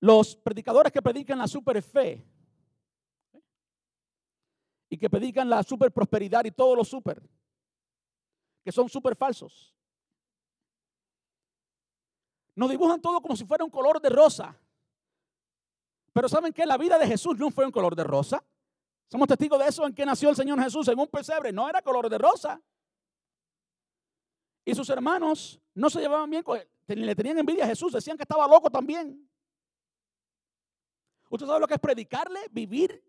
[0.00, 2.26] Los predicadores que predican la super fe
[4.92, 7.22] y que predican la super prosperidad y todo lo super,
[8.62, 9.74] que son super falsos.
[12.54, 14.54] Nos dibujan todo como si fuera un color de rosa.
[16.12, 18.44] Pero ¿saben que La vida de Jesús no fue un color de rosa.
[19.10, 21.52] Somos testigos de eso en que nació el Señor Jesús en un pesebre.
[21.52, 22.60] No era color de rosa.
[24.62, 26.68] Y sus hermanos no se llevaban bien con él.
[26.86, 27.94] Le tenían envidia a Jesús.
[27.94, 29.26] Decían que estaba loco también.
[31.30, 33.02] ¿Usted sabe lo que es predicarle, vivir,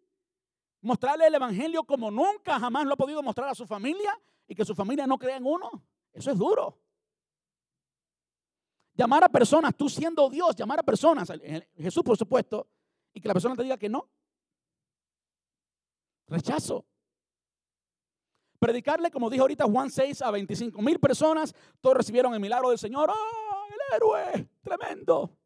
[0.84, 4.16] mostrarle el Evangelio como nunca jamás lo ha podido mostrar a su familia
[4.48, 5.84] y que su familia no crea en uno?
[6.12, 6.80] Eso es duro.
[8.94, 11.32] Llamar a personas, tú siendo Dios, llamar a personas,
[11.76, 12.68] Jesús por supuesto,
[13.12, 14.08] y que la persona te diga que no.
[16.28, 16.86] Rechazo.
[18.60, 22.78] Predicarle, como dijo ahorita Juan 6 a 25 mil personas, todos recibieron el milagro del
[22.78, 23.10] Señor.
[23.10, 24.50] ¡Oh, el héroe!
[24.62, 25.38] Tremendo.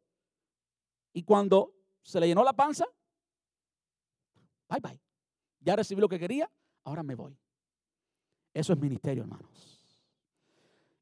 [1.12, 2.86] Y cuando se le llenó la panza,
[4.68, 5.07] bye bye.
[5.68, 6.50] Ya recibí lo que quería,
[6.84, 7.36] ahora me voy.
[8.54, 9.86] Eso es ministerio, hermanos.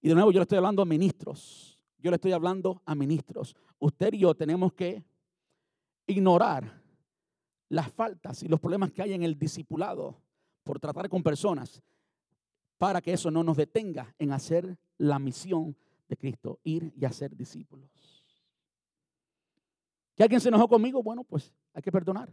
[0.00, 1.76] Y de nuevo yo le estoy hablando a ministros
[2.06, 3.56] yo le estoy hablando a ministros.
[3.80, 5.04] Usted y yo tenemos que
[6.06, 6.80] ignorar
[7.68, 10.22] las faltas y los problemas que hay en el discipulado
[10.62, 11.82] por tratar con personas
[12.78, 15.76] para que eso no nos detenga en hacer la misión
[16.08, 17.90] de Cristo, ir y hacer discípulos.
[20.14, 21.02] ¿Que alguien se enojó conmigo?
[21.02, 22.32] Bueno, pues hay que perdonar.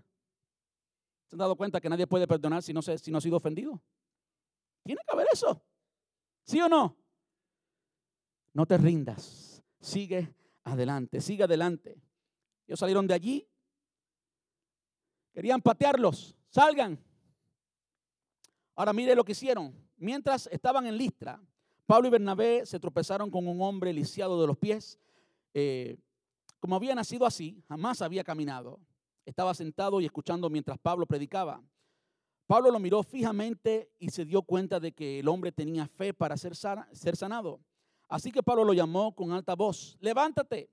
[1.28, 3.38] ¿Se han dado cuenta que nadie puede perdonar si no, se, si no ha sido
[3.38, 3.82] ofendido?
[4.84, 5.64] Tiene que haber eso.
[6.46, 7.04] ¿Sí o no?
[8.54, 10.34] no te rindas, sigue
[10.64, 12.00] adelante, sigue adelante.
[12.68, 13.48] Ellos salieron de allí,
[15.34, 17.04] querían patearlos, salgan.
[18.76, 19.76] Ahora mire lo que hicieron.
[19.98, 21.42] Mientras estaban en Listra,
[21.86, 25.00] Pablo y Bernabé se tropezaron con un hombre lisiado de los pies.
[25.54, 25.98] Eh,
[26.60, 28.80] como había nacido así, jamás había caminado.
[29.26, 31.62] Estaba sentado y escuchando mientras Pablo predicaba.
[32.46, 36.36] Pablo lo miró fijamente y se dio cuenta de que el hombre tenía fe para
[36.38, 37.62] ser, sanado.
[38.10, 40.70] Así que Pablo lo llamó con alta voz, levántate.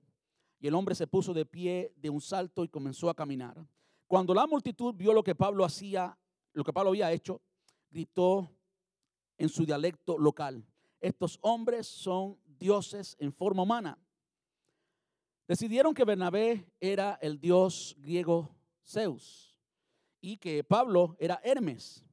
[0.59, 3.65] Y el hombre se puso de pie de un salto y comenzó a caminar.
[4.05, 6.17] Cuando la multitud vio lo que Pablo hacía,
[6.53, 7.41] lo que Pablo había hecho,
[7.89, 8.49] gritó
[9.37, 10.63] en su dialecto local,
[10.99, 13.97] estos hombres son dioses en forma humana.
[15.51, 18.55] Decidieron que Bernabé era el dios griego
[18.87, 19.59] Zeus
[20.21, 22.05] y que Pablo era Hermes,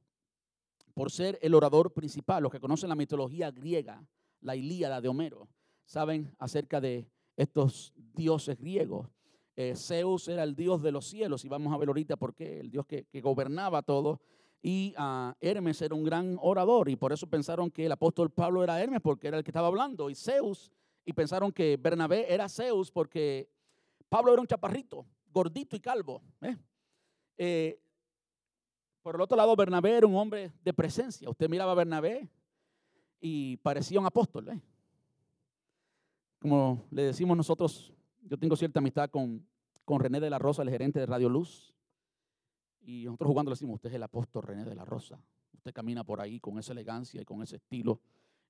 [0.93, 2.43] por ser el orador principal.
[2.43, 4.05] Los que conocen la mitología griega,
[4.41, 5.47] la Ilíada de Homero,
[5.85, 9.07] saben acerca de estos dioses griegos.
[9.55, 12.59] Eh, Zeus era el dios de los cielos, y vamos a ver ahorita por qué,
[12.59, 14.19] el dios que, gobernaba todo.
[14.61, 18.65] Y uh, Hermes era un gran orador, y por eso pensaron que el apóstol Pablo
[18.65, 20.09] era Hermes, porque era el que estaba hablando.
[20.09, 20.73] Y Zeus,
[21.05, 23.49] y pensaron que Bernabé era Zeus, porque
[24.09, 26.21] Pablo era un chaparrito, gordito y calvo.
[26.41, 26.57] ¿eh?
[27.37, 27.79] Eh,
[29.01, 31.29] por el otro lado, Bernabé era un hombre de presencia.
[31.29, 32.29] Usted miraba a Bernabé
[33.21, 34.49] y parecía un apóstol.
[34.49, 34.61] ¿eh?
[36.39, 39.45] Como le decimos nosotros, yo tengo cierta amistad con,
[39.85, 41.73] con René de la Rosa, el gerente de Radio Luz.
[42.81, 45.19] Y nosotros jugando le decimos, usted es el apóstol René de la Rosa.
[45.53, 47.99] Usted camina por ahí con esa elegancia y con ese estilo.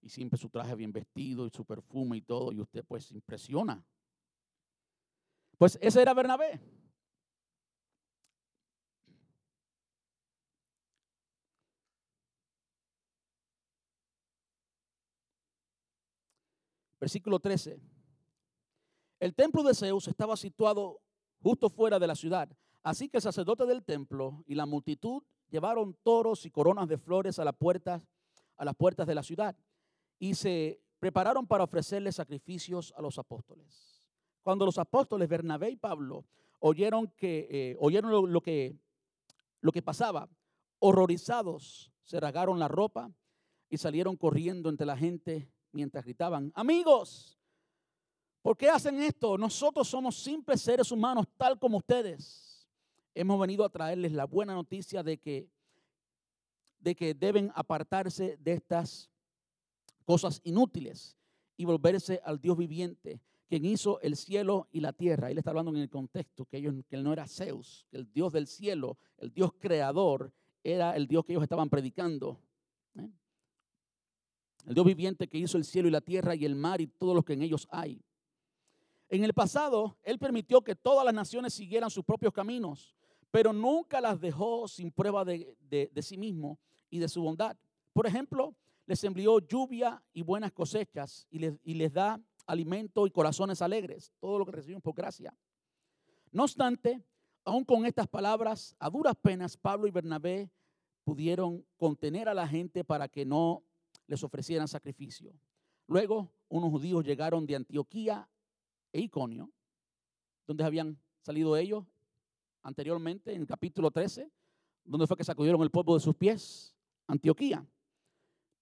[0.01, 2.51] Y siempre su traje bien vestido y su perfume y todo.
[2.51, 3.83] Y usted pues impresiona.
[5.57, 6.59] Pues ese era Bernabé.
[16.99, 17.79] Versículo 13.
[19.19, 21.01] El templo de Zeus estaba situado
[21.41, 22.49] justo fuera de la ciudad.
[22.83, 27.39] Así que el sacerdote del templo y la multitud llevaron toros y coronas de flores
[27.39, 28.01] a, la puerta,
[28.55, 29.55] a las puertas de la ciudad
[30.19, 34.03] y se prepararon para ofrecerle sacrificios a los apóstoles.
[34.43, 36.25] Cuando los apóstoles Bernabé y Pablo
[36.59, 38.75] oyeron, que, eh, oyeron lo, que,
[39.61, 40.29] lo que pasaba,
[40.79, 43.11] horrorizados, se rasgaron la ropa
[43.69, 47.39] y salieron corriendo entre la gente mientras gritaban, amigos,
[48.41, 49.37] ¿por qué hacen esto?
[49.37, 52.67] Nosotros somos simples seres humanos tal como ustedes.
[53.13, 55.47] Hemos venido a traerles la buena noticia de que,
[56.79, 59.09] de que deben apartarse de estas
[60.09, 61.15] cosas inútiles
[61.55, 65.29] y volverse al Dios viviente, quien hizo el cielo y la tierra.
[65.29, 68.11] Él está hablando en el contexto que, ellos, que él no era Zeus, que el
[68.11, 72.41] Dios del cielo, el Dios creador, era el Dios que ellos estaban predicando.
[72.95, 73.07] ¿eh?
[74.65, 77.13] el Dios viviente que hizo el cielo y la tierra y el mar y todo
[77.13, 78.01] lo que en ellos hay.
[79.09, 82.95] En el pasado, Él permitió que todas las naciones siguieran sus propios caminos,
[83.29, 86.57] pero nunca las dejó sin prueba de, sí mismo
[86.89, 87.55] y de su bondad.
[87.93, 88.55] Por ejemplo,
[88.89, 94.11] les envió lluvia y buenas cosechas y les, y les da alimento y corazones alegres,
[94.19, 95.31] todo lo que recibimos por gracia.
[96.31, 96.99] No obstante,
[97.43, 100.49] aún con estas palabras, a duras penas, Pablo y Bernabé
[101.03, 103.63] pudieron contener a la gente para que no
[104.07, 105.35] les ofrecieran sacrificio.
[105.85, 108.27] Luego, unos judíos llegaron de Antioquía
[108.91, 109.51] e Iconio,
[110.47, 111.85] donde habían salido ellos
[112.63, 114.31] anteriormente, en el capítulo 13,
[114.83, 116.75] donde fue que sacudieron el polvo de sus pies,
[117.05, 117.63] Antioquía,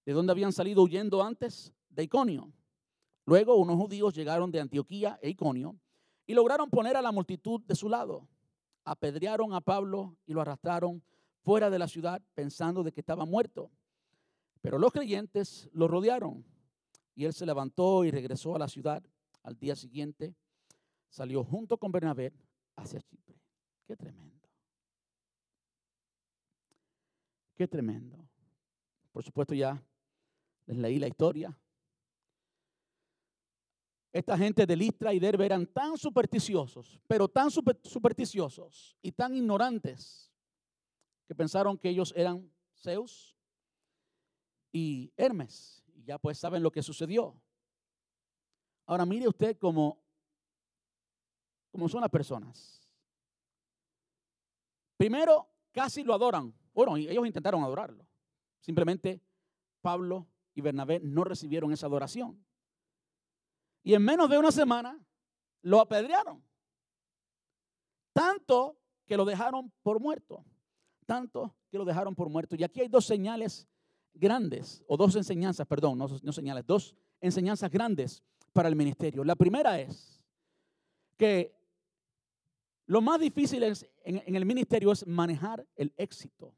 [0.08, 2.50] de donde habían salido huyendo antes, de Iconio.
[3.26, 5.76] Luego, unos judíos llegaron de Antioquía e Iconio
[6.26, 8.26] y lograron poner a la multitud de su lado.
[8.84, 11.02] Apedrearon a Pablo y lo arrastraron
[11.42, 13.70] fuera de la ciudad pensando de que estaba muerto.
[14.62, 16.42] Pero los creyentes lo rodearon
[17.14, 19.02] y él se levantó y regresó a la ciudad.
[19.42, 20.34] Al día siguiente
[21.10, 22.32] salió junto con Bernabé
[22.76, 23.38] hacia Chipre.
[23.86, 24.48] Qué tremendo.
[27.54, 28.26] Qué tremendo.
[29.12, 29.84] Por supuesto ya
[30.68, 31.58] les leí la historia.
[34.12, 40.32] Esta gente de Listra y Derbe eran tan supersticiosos, pero tan supersticiosos y tan ignorantes
[41.26, 43.38] que pensaron que ellos eran Zeus,
[44.72, 45.82] y Hermes.
[45.94, 47.40] Y ya pues saben lo que sucedió.
[48.86, 50.02] Ahora mire usted cómo,
[51.70, 52.88] cómo son las personas.
[54.96, 56.54] Primero, casi lo adoran.
[56.72, 58.06] Bueno, ellos intentaron adorarlo.
[58.60, 59.22] Simplemente
[59.80, 60.26] Pablo
[60.58, 62.44] y Bernabé no recibieron esa adoración.
[63.84, 64.98] Y en menos de una semana
[65.62, 66.42] lo apedrearon.
[68.12, 70.44] Tanto que lo dejaron por muerto.
[71.06, 72.56] Tanto que lo dejaron por muerto.
[72.56, 73.68] Y aquí hay dos señales
[74.12, 79.22] grandes, o dos enseñanzas, perdón, no, señales, dos enseñanzas grandes para el ministerio.
[79.22, 80.20] La primera es
[81.16, 81.54] que
[82.86, 86.52] lo más difícil en, en el ministerio es manejar el éxito.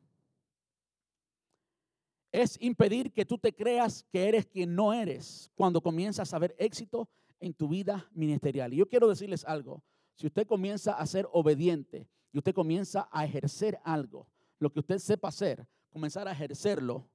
[2.32, 6.54] Es impedir que tú te creas que eres quien no eres cuando comienzas a ver
[6.58, 7.08] éxito
[7.40, 8.72] en tu vida ministerial.
[8.72, 9.82] Y yo quiero decirles algo.
[10.14, 14.28] Si usted comienza a ser obediente y usted comienza a ejercer algo,
[14.58, 17.08] lo que usted sepa hacer, comenzar a ejercerlo,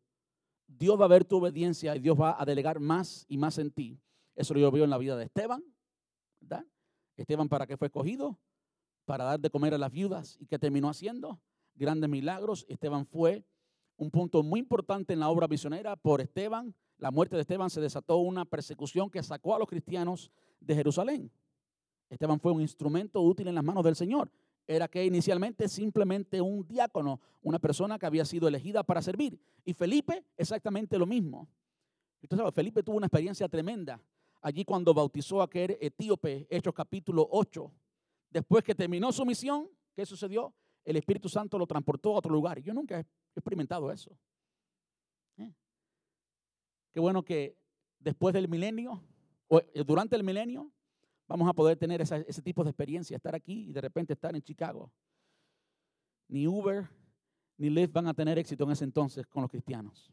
[0.67, 3.71] Dios va a ver tu obediencia y Dios va a delegar más y más en
[3.71, 3.99] ti.
[4.35, 5.63] Eso lo yo veo en la vida de Esteban.
[7.17, 8.37] Esteban para qué fue escogido,
[9.05, 11.39] para dar de comer a las viudas y que terminó haciendo
[11.75, 12.65] grandes milagros.
[12.67, 13.45] Esteban fue
[13.97, 15.95] un punto muy importante en la obra misionera.
[15.95, 20.31] Por Esteban, la muerte de Esteban se desató una persecución que sacó a los cristianos
[20.59, 21.31] de Jerusalén.
[22.09, 24.31] Esteban fue un instrumento útil en las manos del Señor.
[24.67, 29.39] Era que inicialmente simplemente un diácono, una persona que había sido elegida para servir.
[29.63, 31.47] Y Felipe, exactamente lo mismo.
[32.21, 34.01] Usted sabe, Felipe tuvo una experiencia tremenda
[34.45, 37.71] allí cuando bautizó a aquel etíope, Hechos capítulo 8.
[38.29, 40.53] Después que terminó su misión, ¿qué sucedió?
[40.85, 42.59] El Espíritu Santo lo transportó a otro lugar.
[42.61, 43.05] Yo nunca he
[43.35, 44.15] experimentado eso.
[45.37, 45.51] ¿Eh?
[46.93, 47.57] Qué bueno que
[47.99, 49.03] después del milenio,
[49.47, 50.71] o eh, durante el milenio,
[51.27, 54.43] vamos a poder tener ese tipo de experiencia, estar aquí y de repente estar en
[54.43, 54.91] Chicago.
[56.27, 56.87] Ni Uber
[57.57, 60.11] ni Lyft van a tener éxito en ese entonces con los cristianos.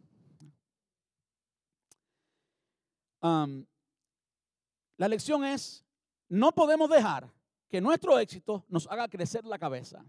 [4.97, 5.85] la lección es,
[6.29, 7.33] no podemos dejar
[7.69, 10.05] que nuestro éxito nos haga crecer la cabeza.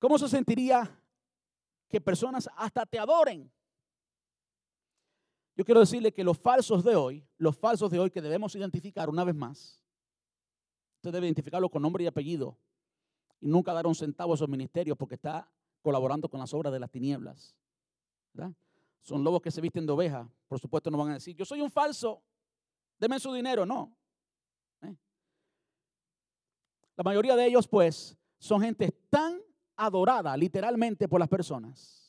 [0.00, 0.98] ¿Cómo se sentiría
[1.86, 3.52] que personas hasta te adoren?
[5.54, 9.10] Yo quiero decirle que los falsos de hoy, los falsos de hoy que debemos identificar
[9.10, 9.84] una vez más,
[10.96, 12.56] usted debe identificarlo con nombre y apellido
[13.40, 16.80] y nunca dar un centavo a esos ministerios porque está colaborando con las obras de
[16.80, 17.54] las tinieblas.
[19.02, 20.26] Son lobos que se visten de oveja.
[20.48, 22.22] Por supuesto no van a decir, yo soy un falso,
[22.98, 23.66] denme su dinero.
[23.66, 23.94] No.
[24.80, 24.96] ¿Eh?
[26.96, 29.39] La mayoría de ellos pues son gente tan
[29.84, 32.00] adorada literalmente por las personas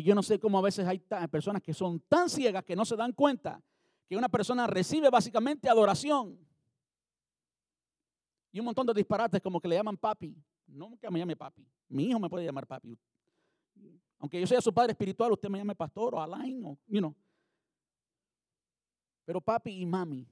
[0.00, 0.98] y yo no sé cómo a veces hay
[1.30, 3.62] personas que son tan ciegas que no se dan cuenta
[4.08, 6.38] que una persona recibe básicamente adoración.
[8.50, 10.34] Y un montón de disparates como que le llaman papi.
[11.00, 11.66] Que me llame papi.
[11.88, 12.96] Mi hijo me puede llamar papi.
[14.18, 17.14] Aunque yo sea su padre espiritual, usted me llame pastor o Alain o, you know.
[19.26, 20.26] Pero papi y mami.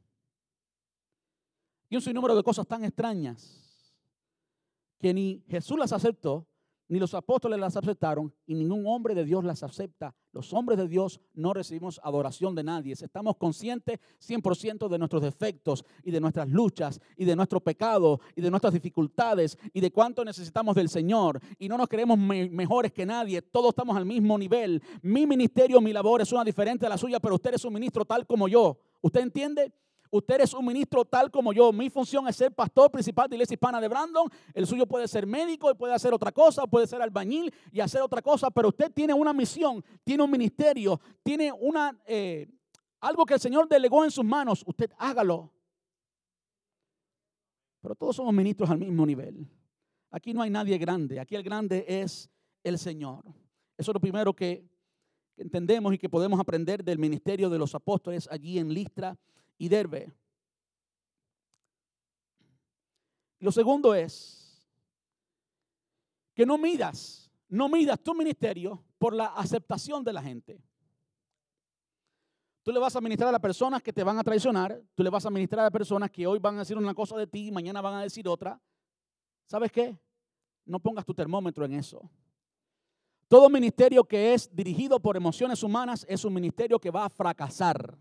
[1.90, 3.67] Y un sinnúmero de cosas tan extrañas
[4.98, 6.46] que ni Jesús las aceptó,
[6.88, 10.14] ni los apóstoles las aceptaron y ningún hombre de Dios las acepta.
[10.32, 12.94] Los hombres de Dios no recibimos adoración de nadie.
[12.94, 18.40] Estamos conscientes 100% de nuestros defectos y de nuestras luchas y de nuestro pecado y
[18.40, 21.40] de nuestras dificultades y de cuánto necesitamos del Señor.
[21.58, 23.42] Y no nos creemos mejores que nadie.
[23.42, 24.82] Todos estamos al mismo nivel.
[25.02, 28.06] Mi ministerio, mi labor es una diferente a la suya, pero usted es un ministro
[28.06, 28.78] tal como yo.
[29.02, 29.72] ¿Usted entiende?
[30.10, 31.72] Usted es un ministro tal como yo.
[31.72, 34.28] Mi función es ser pastor principal de Iglesia Hispana de Brandon.
[34.54, 38.00] El suyo puede ser médico y puede hacer otra cosa, puede ser albañil y hacer
[38.02, 42.48] otra cosa, pero usted tiene una misión, tiene un ministerio, tiene una, eh,
[43.00, 44.62] algo que el Señor delegó en sus manos.
[44.66, 45.52] Usted hágalo.
[47.80, 49.46] Pero todos somos ministros al mismo nivel.
[50.10, 51.20] Aquí no hay nadie grande.
[51.20, 52.30] Aquí el grande es
[52.64, 53.24] el Señor.
[53.76, 54.64] Eso es lo primero que
[55.36, 59.16] entendemos y que podemos aprender del ministerio de los apóstoles allí en Listra
[59.58, 60.12] y Derbe.
[63.40, 64.66] Lo segundo es
[66.34, 70.62] que no midas, no midas tu ministerio por la aceptación de la gente.
[72.62, 75.10] Tú le vas a ministrar a las personas que te van a traicionar, tú le
[75.10, 77.52] vas a ministrar a personas que hoy van a decir una cosa de ti y
[77.52, 78.60] mañana van a decir otra.
[79.46, 79.98] ¿Sabes qué?
[80.66, 82.10] No pongas tu termómetro en eso.
[83.28, 87.96] Todo ministerio que es dirigido por emociones humanas es un ministerio que va a fracasar.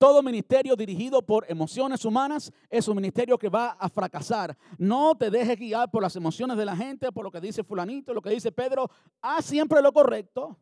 [0.00, 4.56] Todo ministerio dirigido por emociones humanas es un ministerio que va a fracasar.
[4.78, 8.14] No te dejes guiar por las emociones de la gente, por lo que dice fulanito,
[8.14, 8.90] lo que dice Pedro.
[9.20, 10.58] Haz siempre lo correcto.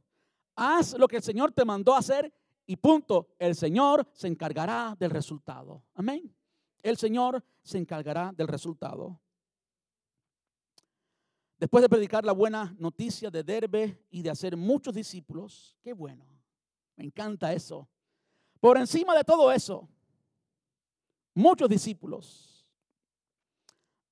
[0.56, 2.34] Haz lo que el Señor te mandó a hacer
[2.66, 3.28] y punto.
[3.38, 5.84] El Señor se encargará del resultado.
[5.94, 6.34] Amén.
[6.82, 9.20] El Señor se encargará del resultado.
[11.60, 16.26] Después de predicar la buena noticia de Derbe y de hacer muchos discípulos, qué bueno.
[16.96, 17.88] Me encanta eso.
[18.60, 19.88] Por encima de todo eso,
[21.34, 22.66] muchos discípulos.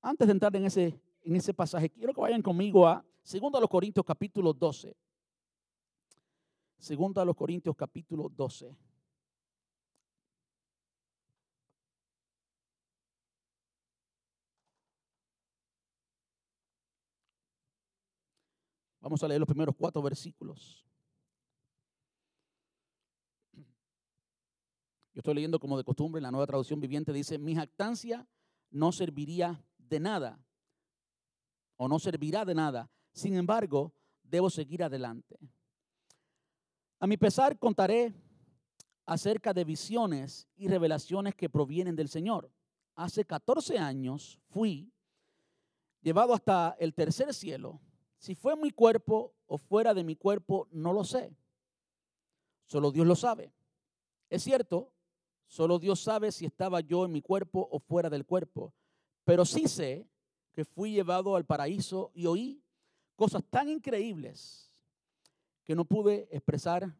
[0.00, 4.06] Antes de entrar en ese, en ese pasaje, quiero que vayan conmigo a 2 Corintios
[4.06, 4.96] capítulo 12.
[6.78, 8.76] 2 Corintios capítulo 12.
[19.00, 20.85] Vamos a leer los primeros cuatro versículos.
[25.16, 28.28] Yo estoy leyendo como de costumbre, la nueva traducción viviente dice, mi jactancia
[28.70, 30.38] no serviría de nada
[31.76, 32.90] o no servirá de nada.
[33.12, 35.38] Sin embargo, debo seguir adelante.
[36.98, 38.12] A mi pesar contaré
[39.06, 42.52] acerca de visiones y revelaciones que provienen del Señor.
[42.94, 44.92] Hace 14 años fui
[46.02, 47.80] llevado hasta el tercer cielo.
[48.18, 51.34] Si fue mi cuerpo o fuera de mi cuerpo, no lo sé.
[52.66, 53.50] Solo Dios lo sabe.
[54.28, 54.92] Es cierto,
[55.46, 58.74] Solo Dios sabe si estaba yo en mi cuerpo o fuera del cuerpo.
[59.24, 60.08] Pero sí sé
[60.52, 62.62] que fui llevado al paraíso y oí
[63.14, 64.72] cosas tan increíbles
[65.64, 66.94] que no pude expresar,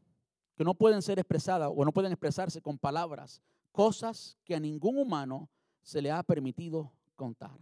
[0.57, 3.41] que no pueden ser expresadas o no pueden expresarse con palabras,
[3.73, 5.49] cosas que a ningún humano
[5.83, 7.57] se le ha permitido contar.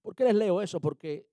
[0.00, 0.80] ¿Por qué les leo eso?
[0.80, 1.28] Porque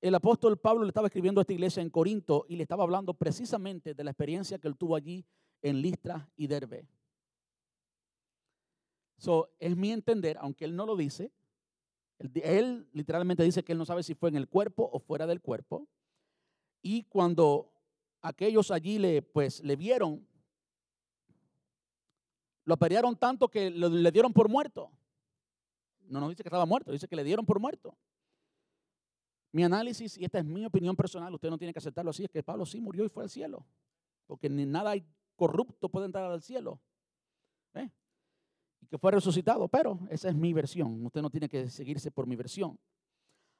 [0.00, 3.14] el apóstol Pablo le estaba escribiendo a esta iglesia en Corinto y le estaba hablando
[3.14, 5.24] precisamente de la experiencia que él tuvo allí
[5.62, 6.88] en Listra y Derbe.
[9.20, 11.30] So, es mi entender, aunque él no lo dice,
[12.18, 15.42] él, literalmente dice que él no sabe si fue en el cuerpo o fuera del
[15.42, 15.86] cuerpo.
[16.80, 17.70] Y cuando
[18.22, 20.26] aquellos allí le, pues, le vieron,
[22.64, 24.90] lo apedrearon tanto que le dieron por muerto.
[26.08, 27.94] No nos dice que estaba muerto, dice que le dieron por muerto.
[29.52, 32.30] Mi análisis, y esta es mi opinión personal, usted no tiene que aceptarlo así, es
[32.30, 33.66] que Pablo sí murió y fue al cielo.
[34.26, 34.94] Porque ni nada
[35.36, 36.80] corrupto puede entrar al cielo.
[37.74, 37.90] ¿Eh?
[38.90, 41.06] Que fue resucitado, pero esa es mi versión.
[41.06, 42.76] Usted no tiene que seguirse por mi versión.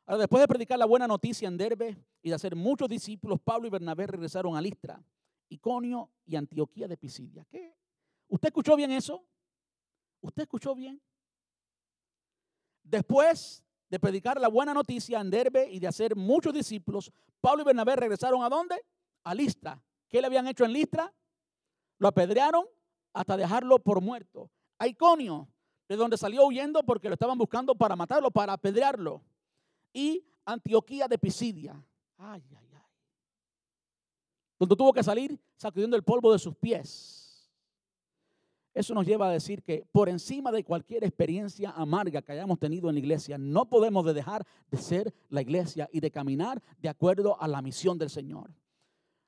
[0.05, 3.69] Ahora, después de predicar la buena noticia en Derbe y de hacer muchos discípulos, Pablo
[3.69, 5.01] y Bernabé regresaron a Listra,
[5.49, 7.47] Iconio y Antioquía de Pisidia.
[7.49, 7.77] ¿Qué?
[8.27, 9.25] ¿Usted escuchó bien eso?
[10.21, 11.01] ¿Usted escuchó bien?
[12.83, 17.67] Después de predicar la buena noticia en Derbe y de hacer muchos discípulos, Pablo y
[17.67, 18.85] Bernabé regresaron a dónde?
[19.23, 19.81] A Listra.
[20.09, 21.15] ¿Qué le habían hecho en Listra?
[21.99, 22.65] Lo apedrearon
[23.13, 24.51] hasta dejarlo por muerto
[24.81, 25.47] a Iconio,
[25.89, 29.23] de donde salió huyendo porque lo estaban buscando para matarlo, para apedrearlo.
[29.93, 31.81] Y Antioquía de Pisidia.
[32.17, 32.83] Ay, ay, ay.
[34.59, 37.51] Donde tuvo que salir sacudiendo el polvo de sus pies.
[38.73, 42.89] Eso nos lleva a decir que por encima de cualquier experiencia amarga que hayamos tenido
[42.89, 47.41] en la iglesia, no podemos dejar de ser la iglesia y de caminar de acuerdo
[47.41, 48.51] a la misión del Señor.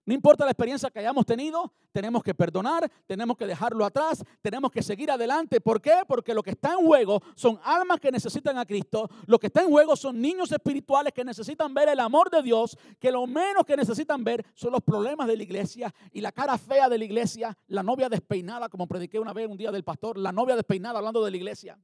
[0.04, 4.72] No importa la experiencia que hayamos tenido, tenemos que perdonar, tenemos que dejarlo atrás, tenemos
[4.72, 5.60] que seguir adelante.
[5.60, 6.02] ¿Por qué?
[6.08, 9.62] Porque lo que está en juego son almas que necesitan a Cristo, lo que está
[9.62, 13.64] en juego son niños espirituales que necesitan ver el amor de Dios, que lo menos
[13.64, 17.04] que necesitan ver son los problemas de la iglesia y la cara fea de la
[17.04, 20.98] iglesia, la novia despeinada, como prediqué una vez un día del pastor, la novia despeinada
[20.98, 21.78] hablando de la iglesia.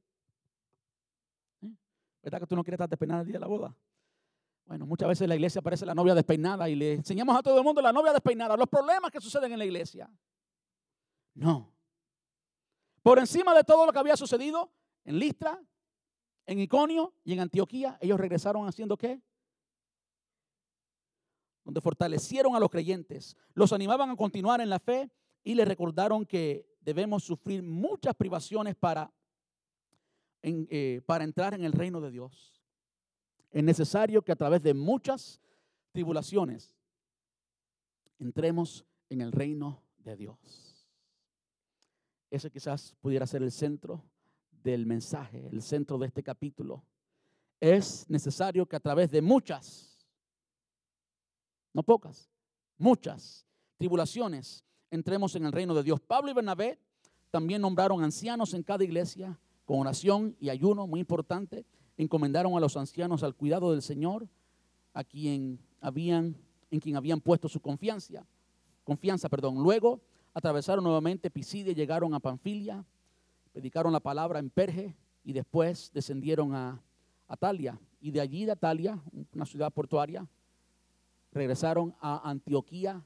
[1.61, 1.71] ¿Eh?
[2.21, 3.73] ¿Verdad que tú no quieres estar despeinada el día de la boda?
[4.69, 7.63] Bueno, muchas veces la iglesia parece la novia despeinada y le enseñamos a todo el
[7.63, 10.07] mundo la novia despeinada, los problemas que suceden en la iglesia.
[11.33, 11.73] No.
[13.01, 14.71] Por encima de todo lo que había sucedido
[15.05, 15.59] en Listra,
[16.45, 19.19] en Iconio y en Antioquía, ellos regresaron haciendo qué?
[21.63, 25.09] Donde fortalecieron a los creyentes, los animaban a continuar en la fe
[25.43, 29.11] y les recordaron que debemos sufrir muchas privaciones para,
[30.43, 32.58] eh, para entrar en el reino de Dios
[33.51, 35.41] es necesario que a través de muchas
[35.91, 36.75] tribulaciones
[38.19, 40.87] entremos en el reino de Dios.
[42.29, 44.03] Ese quizás pudiera ser el centro
[44.51, 46.83] del mensaje, el centro de este capítulo.
[47.59, 50.05] Es necesario que a través de muchas,
[51.73, 52.29] no pocas,
[52.77, 53.47] muchas
[53.77, 55.99] tribulaciones entremos en el reino de Dios.
[56.01, 56.79] Pablo y Bernabé
[57.31, 61.65] también nombraron ancianos en cada iglesia con oración y ayuno, muy importante
[62.03, 64.25] encomendaron a los ancianos al cuidado del Señor,
[64.93, 66.35] a quien habían,
[66.71, 68.25] en quien habían puesto su confianza.
[68.85, 69.61] Confianza, perdón.
[69.61, 69.99] Luego
[70.33, 72.85] atravesaron nuevamente Pisidia llegaron a Panfilia,
[73.51, 74.95] predicaron la palabra en Perge
[75.25, 76.81] y después descendieron a
[77.27, 77.77] Atalia.
[77.99, 78.97] Y de allí de Atalia,
[79.33, 80.25] una ciudad portuaria,
[81.33, 83.03] regresaron a Antioquía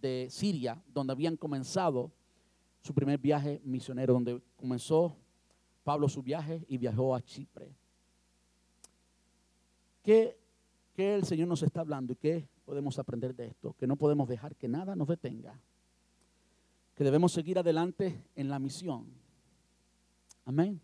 [0.00, 2.10] de Siria, donde habían comenzado
[2.80, 5.14] su primer viaje misionero, donde comenzó
[5.84, 7.79] Pablo su viaje y viajó a Chipre.
[10.02, 10.36] ¿Qué,
[10.96, 13.74] el Señor nos está hablando y qué podemos aprender de esto?
[13.74, 15.58] Que no podemos dejar que nada nos detenga.
[16.94, 19.06] Que debemos seguir adelante en la misión.
[20.44, 20.80] Amén.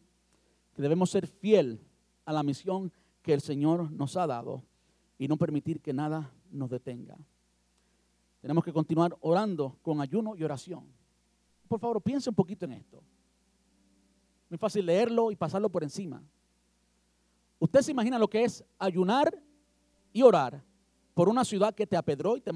[0.75, 1.81] Que debemos ser fiel
[2.25, 2.93] a la misión
[3.23, 4.62] que el Señor nos ha dado
[5.19, 7.17] y no permitir que nada nos detenga.
[8.41, 10.85] Tenemos que continuar orando con ayuno y oración.
[11.69, 13.03] Por favor, piense un poquito en esto.
[14.49, 16.23] Muy fácil leerlo y pasarlo por encima.
[17.59, 19.43] ¿Usted se imagina lo que es ayunar
[20.13, 20.63] y orar
[21.15, 22.51] por una ciudad que te apedró y te,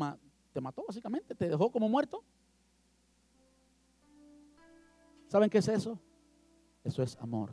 [0.53, 2.23] te mató básicamente, te dejó como muerto?
[5.29, 5.99] ¿Saben qué es eso?
[6.85, 7.51] Eso es amor.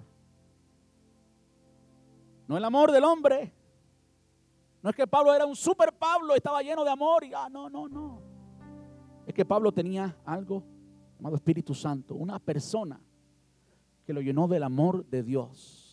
[2.48, 3.54] No el amor del hombre.
[4.82, 7.70] No es que Pablo era un super Pablo, estaba lleno de amor y ah, no,
[7.70, 8.22] no, no.
[9.26, 10.64] Es que Pablo tenía algo
[11.18, 13.00] llamado Espíritu Santo, una persona
[14.06, 15.87] que lo llenó del amor de Dios.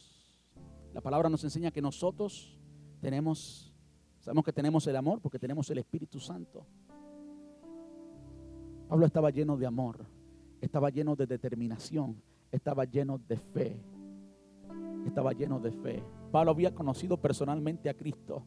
[0.94, 2.56] La palabra nos enseña que nosotros
[3.00, 3.74] tenemos,
[4.20, 6.64] sabemos que tenemos el amor porque tenemos el Espíritu Santo.
[8.88, 10.06] Pablo estaba lleno de amor,
[10.60, 12.22] estaba lleno de determinación,
[12.52, 13.76] estaba lleno de fe,
[15.04, 16.04] estaba lleno de fe.
[16.30, 18.44] Pablo había conocido personalmente a Cristo.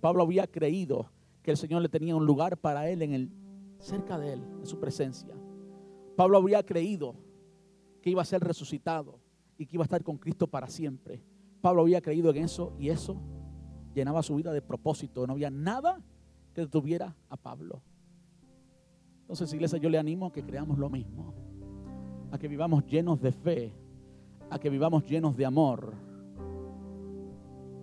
[0.00, 1.12] Pablo había creído
[1.44, 3.30] que el Señor le tenía un lugar para él en el
[3.78, 5.36] cerca de él, en su presencia.
[6.16, 7.14] Pablo había creído
[8.02, 9.20] que iba a ser resucitado
[9.60, 11.22] y que iba a estar con Cristo para siempre.
[11.60, 13.20] Pablo había creído en eso y eso
[13.94, 15.26] llenaba su vida de propósito.
[15.26, 16.00] No había nada
[16.54, 17.82] que detuviera a Pablo.
[19.20, 21.34] Entonces, iglesia, yo le animo a que creamos lo mismo,
[22.32, 23.74] a que vivamos llenos de fe,
[24.48, 25.92] a que vivamos llenos de amor.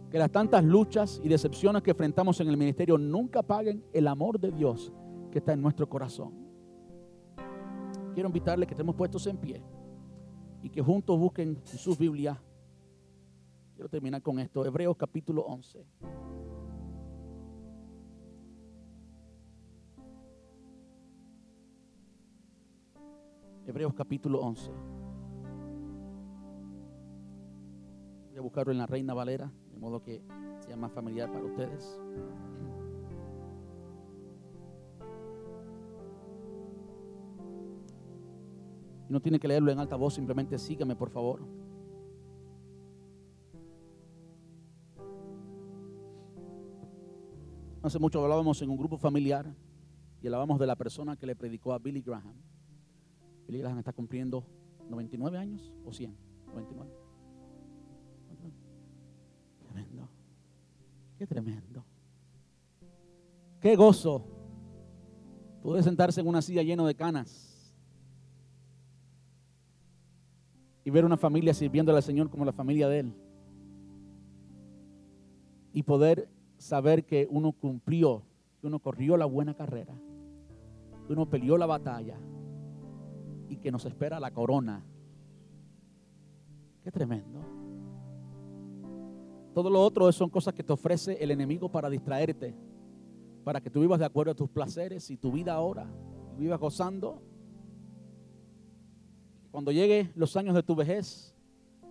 [0.10, 4.40] Que las tantas luchas y decepciones que enfrentamos en el ministerio nunca paguen el amor
[4.40, 4.92] de Dios
[5.32, 6.34] que está en nuestro corazón.
[8.16, 9.62] Quiero invitarle que estemos puestos en pie
[10.62, 12.38] y que juntos busquen en sus Biblias.
[13.74, 14.66] Quiero terminar con esto.
[14.66, 15.86] Hebreos capítulo 11.
[23.68, 24.72] Hebreos capítulo 11.
[28.30, 30.24] Voy a buscarlo en la Reina Valera, de modo que
[30.60, 32.02] sea más familiar para ustedes.
[39.10, 41.42] Y no tiene que leerlo en alta voz, simplemente sígame, por favor.
[47.82, 49.56] Hace mucho hablábamos en un grupo familiar
[50.22, 52.36] y hablábamos de la persona que le predicó a Billy Graham.
[53.48, 54.44] Billy Graham está cumpliendo
[54.90, 56.18] 99 años o 100.
[56.48, 56.92] 99.
[59.60, 60.10] Tremendo.
[61.18, 61.86] Qué tremendo.
[63.62, 64.26] Qué gozo.
[65.62, 67.47] Puede sentarse en una silla lleno de canas
[70.88, 73.14] y ver una familia sirviéndole al Señor como la familia de Él.
[75.74, 78.24] Y poder saber que uno cumplió,
[78.62, 79.94] que uno corrió la buena carrera,
[81.06, 82.18] que uno peleó la batalla
[83.50, 84.82] y que nos espera la corona.
[86.86, 87.42] Qué tremendo.
[89.54, 92.56] Todo lo otro son cosas que te ofrece el enemigo para distraerte,
[93.44, 95.86] para que tú vivas de acuerdo a tus placeres y tu vida ahora,
[96.38, 97.22] vivas gozando
[99.58, 101.34] cuando llegue los años de tu vejez,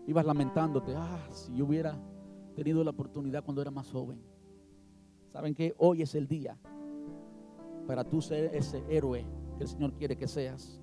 [0.06, 1.98] ibas lamentándote, ah, si yo hubiera
[2.54, 4.22] tenido la oportunidad cuando era más joven.
[5.32, 6.56] ¿Saben que Hoy es el día
[7.88, 10.80] para tú ser ese héroe que el Señor quiere que seas.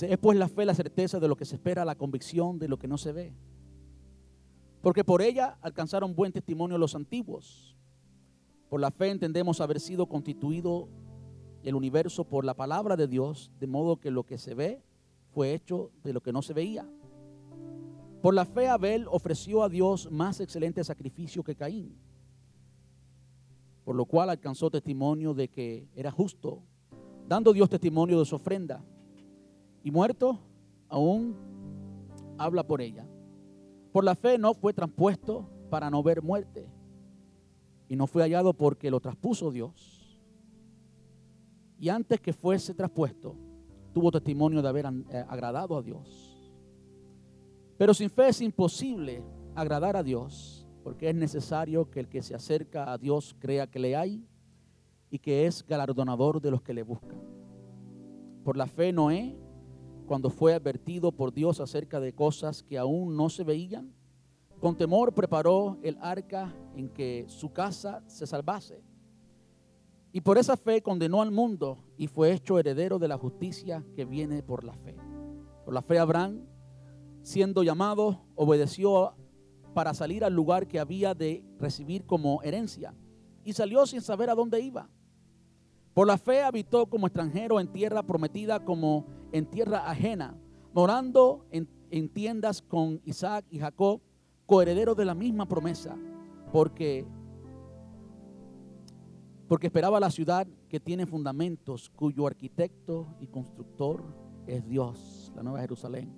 [0.00, 2.78] Es pues la fe, la certeza de lo que se espera, la convicción de lo
[2.78, 3.34] que no se ve.
[4.80, 7.76] Porque por ella alcanzaron buen testimonio los antiguos.
[8.70, 10.88] Por la fe entendemos haber sido constituido
[11.62, 14.82] el universo por la palabra de Dios, de modo que lo que se ve
[15.32, 16.86] fue hecho de lo que no se veía.
[18.20, 21.96] Por la fe Abel ofreció a Dios más excelente sacrificio que Caín,
[23.84, 26.62] por lo cual alcanzó testimonio de que era justo,
[27.28, 28.84] dando Dios testimonio de su ofrenda.
[29.82, 30.38] Y muerto,
[30.88, 31.34] aún
[32.38, 33.06] habla por ella.
[33.92, 36.68] Por la fe no fue traspuesto para no ver muerte,
[37.88, 40.01] y no fue hallado porque lo traspuso Dios
[41.82, 43.34] y antes que fuese traspuesto,
[43.92, 46.48] tuvo testimonio de haber eh, agradado a Dios.
[47.76, 49.24] Pero sin fe es imposible
[49.56, 53.80] agradar a Dios, porque es necesario que el que se acerca a Dios crea que
[53.80, 54.24] le hay
[55.10, 57.20] y que es galardonador de los que le buscan.
[58.44, 59.36] Por la fe Noé,
[60.06, 63.92] cuando fue advertido por Dios acerca de cosas que aún no se veían,
[64.60, 68.84] con temor preparó el arca en que su casa se salvase
[70.12, 74.04] y por esa fe condenó al mundo y fue hecho heredero de la justicia que
[74.04, 74.94] viene por la fe.
[75.64, 76.44] Por la fe Abraham,
[77.22, 79.14] siendo llamado, obedeció
[79.72, 82.94] para salir al lugar que había de recibir como herencia
[83.42, 84.90] y salió sin saber a dónde iba.
[85.94, 90.36] Por la fe habitó como extranjero en tierra prometida como en tierra ajena,
[90.74, 94.00] morando en, en tiendas con Isaac y Jacob,
[94.44, 95.96] coherederos de la misma promesa,
[96.50, 97.06] porque
[99.48, 104.02] porque esperaba la ciudad que tiene fundamentos, cuyo arquitecto y constructor
[104.46, 106.12] es Dios, la nueva Jerusalén.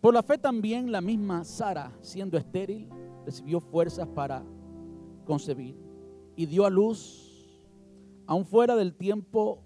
[0.00, 2.88] Por la fe también la misma Sara, siendo estéril,
[3.24, 4.42] recibió fuerzas para
[5.26, 5.76] concebir
[6.36, 7.62] y dio a luz,
[8.26, 9.62] aún fuera del tiempo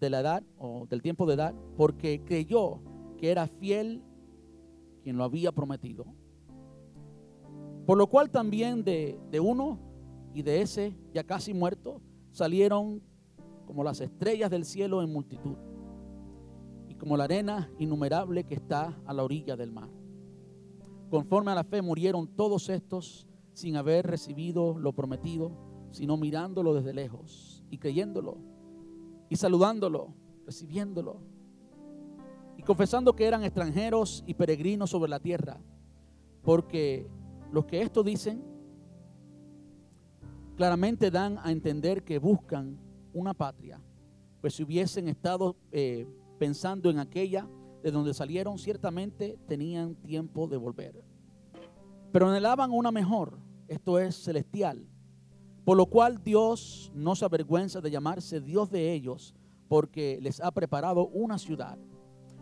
[0.00, 2.80] de la edad o del tiempo de edad, porque creyó
[3.16, 4.02] que era fiel
[5.02, 6.04] quien lo había prometido.
[7.86, 9.78] Por lo cual también de, de uno
[10.36, 13.02] y de ese ya casi muerto salieron
[13.64, 15.56] como las estrellas del cielo en multitud
[16.90, 19.88] y como la arena innumerable que está a la orilla del mar.
[21.08, 25.52] Conforme a la fe murieron todos estos sin haber recibido lo prometido,
[25.90, 28.36] sino mirándolo desde lejos y creyéndolo
[29.30, 30.12] y saludándolo,
[30.44, 31.22] recibiéndolo
[32.58, 35.62] y confesando que eran extranjeros y peregrinos sobre la tierra,
[36.42, 37.08] porque
[37.50, 38.55] los que esto dicen
[40.56, 42.78] claramente dan a entender que buscan
[43.12, 43.80] una patria,
[44.40, 46.06] pues si hubiesen estado eh,
[46.38, 47.46] pensando en aquella
[47.82, 51.04] de donde salieron, ciertamente tenían tiempo de volver.
[52.10, 53.38] Pero anhelaban una mejor,
[53.68, 54.88] esto es celestial,
[55.64, 59.34] por lo cual Dios no se avergüenza de llamarse Dios de ellos,
[59.68, 61.76] porque les ha preparado una ciudad.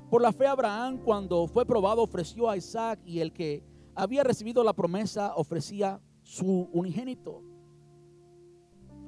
[0.08, 4.62] Por la fe Abraham, cuando fue probado, ofreció a Isaac y el que había recibido
[4.62, 7.42] la promesa ofrecía su unigénito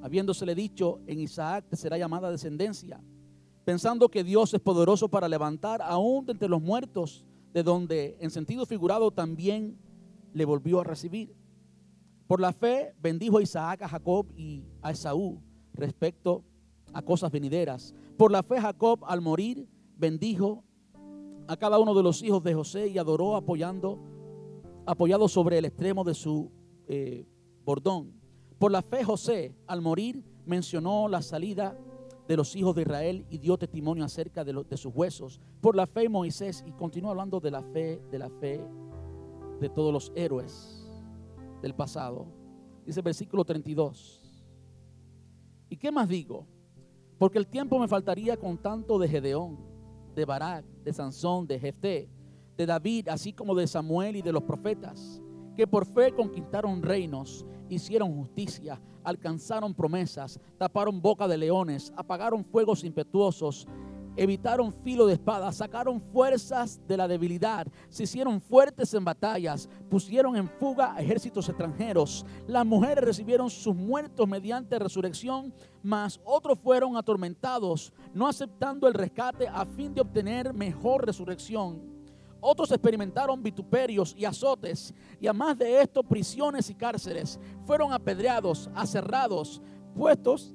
[0.01, 3.01] habiéndosele dicho, en Isaac te será llamada descendencia,
[3.65, 8.29] pensando que Dios es poderoso para levantar aún de entre los muertos, de donde en
[8.29, 9.77] sentido figurado también
[10.33, 11.35] le volvió a recibir.
[12.27, 15.41] Por la fe bendijo a Isaac, a Jacob y a Esaú
[15.73, 16.43] respecto
[16.93, 17.93] a cosas venideras.
[18.17, 19.67] Por la fe Jacob al morir
[19.97, 20.63] bendijo
[21.47, 23.99] a cada uno de los hijos de José y adoró apoyando,
[24.85, 26.51] apoyado sobre el extremo de su
[26.87, 27.25] eh,
[27.63, 28.16] bordón.
[28.59, 31.77] Por la fe José, al morir, mencionó la salida
[32.27, 35.39] de los hijos de Israel y dio testimonio acerca de, de sus huesos.
[35.61, 38.61] Por la fe Moisés, y continúa hablando de la fe, de la fe
[39.59, 40.89] de todos los héroes
[41.61, 42.27] del pasado.
[42.85, 44.23] Dice el versículo 32.
[45.69, 46.45] ¿Y qué más digo?
[47.17, 49.57] Porque el tiempo me faltaría con tanto de Gedeón,
[50.15, 52.09] de Barak, de Sansón, de Jefté,
[52.55, 55.21] de David, así como de Samuel y de los profetas,
[55.55, 57.45] que por fe conquistaron reinos
[57.75, 63.67] hicieron justicia, alcanzaron promesas, taparon boca de leones, apagaron fuegos impetuosos,
[64.17, 70.35] evitaron filo de espada, sacaron fuerzas de la debilidad, se hicieron fuertes en batallas, pusieron
[70.35, 72.25] en fuga ejércitos extranjeros.
[72.47, 75.53] Las mujeres recibieron sus muertos mediante resurrección,
[75.83, 81.96] mas otros fueron atormentados, no aceptando el rescate a fin de obtener mejor resurrección.
[82.39, 87.39] Otros experimentaron vituperios y azotes, y además de esto, prisiones y cárceles.
[87.65, 89.61] Fueron apedreados, aserrados,
[89.95, 90.53] puestos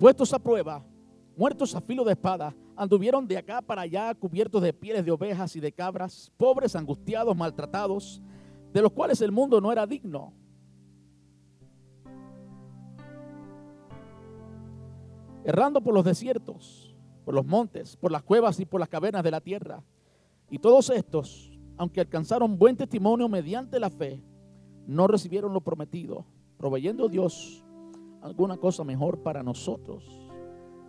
[0.00, 0.82] puestos a prueba,
[1.36, 5.54] muertos a filo de espada, anduvieron de acá para allá cubiertos de pieles de ovejas
[5.56, 8.22] y de cabras, pobres, angustiados, maltratados,
[8.72, 10.32] de los cuales el mundo no era digno.
[15.44, 16.94] Errando por los desiertos,
[17.24, 19.82] por los montes, por las cuevas y por las cavernas de la tierra.
[20.50, 24.22] Y todos estos, aunque alcanzaron buen testimonio mediante la fe,
[24.86, 26.26] no recibieron lo prometido,
[26.58, 27.64] proveyendo Dios
[28.22, 30.04] alguna cosa mejor para nosotros,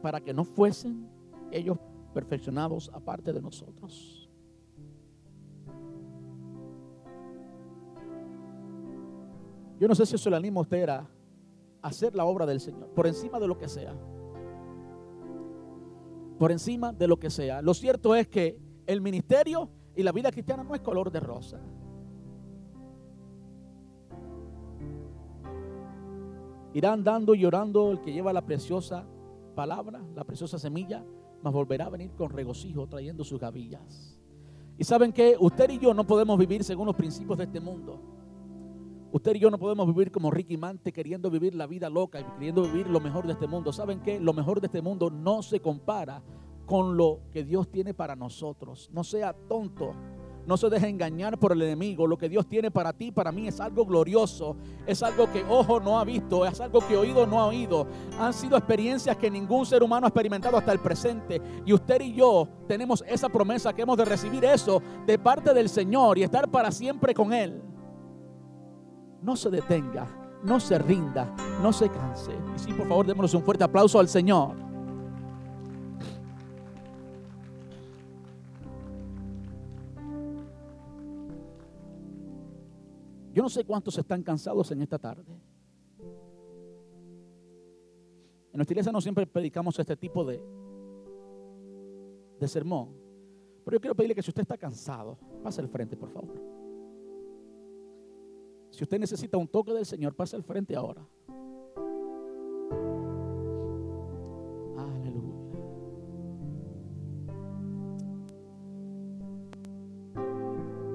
[0.02, 1.08] para que no fuesen
[1.52, 1.78] ellos
[2.14, 4.21] perfeccionados aparte de nosotros.
[9.82, 11.10] Yo no sé si eso le anima a usted a
[11.82, 13.96] hacer la obra del Señor, por encima de lo que sea.
[16.38, 17.64] Por encima de lo que sea.
[17.64, 21.60] Lo cierto es que el ministerio y la vida cristiana no es color de rosa.
[26.76, 29.04] Irá andando y llorando el que lleva la preciosa
[29.56, 31.04] palabra, la preciosa semilla,
[31.42, 34.16] mas volverá a venir con regocijo trayendo sus gavillas.
[34.78, 38.21] Y saben que usted y yo no podemos vivir según los principios de este mundo.
[39.14, 42.24] Usted y yo no podemos vivir como Ricky Mante queriendo vivir la vida loca y
[42.24, 43.74] queriendo vivir lo mejor de este mundo.
[43.74, 44.22] ¿Saben qué?
[44.22, 46.24] Lo mejor de este mundo no se compara
[46.66, 48.90] con lo que Dios tiene para nosotros.
[48.94, 49.94] No sea tonto.
[50.48, 52.08] No se deje engañar por el enemigo.
[52.08, 54.56] Lo que Dios tiene para ti, para mí, es algo glorioso.
[54.88, 56.46] Es algo que ojo no ha visto.
[56.46, 57.88] Es algo que oído no ha oído.
[58.18, 61.42] Han sido experiencias que ningún ser humano ha experimentado hasta el presente.
[61.66, 65.68] Y usted y yo tenemos esa promesa que hemos de recibir eso de parte del
[65.68, 67.62] Señor y estar para siempre con Él
[69.22, 70.08] no se detenga,
[70.44, 72.32] no se rinda, no se canse.
[72.56, 74.56] Y sí, por favor, démonos un fuerte aplauso al Señor.
[83.34, 85.32] Yo no sé cuántos están cansados en esta tarde.
[88.52, 90.44] En nuestra iglesia no siempre predicamos este tipo de,
[92.38, 92.90] de sermón.
[93.64, 96.61] Pero yo quiero pedirle que si usted está cansado, pase al frente, por favor.
[98.72, 101.06] Si usted necesita un toque del Señor, pase al frente ahora.
[104.78, 105.36] Aleluya.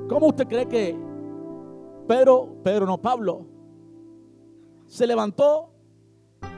[0.09, 0.97] ¿Cómo usted cree que
[2.09, 3.47] Pedro, Pedro no, Pablo,
[4.87, 5.71] se levantó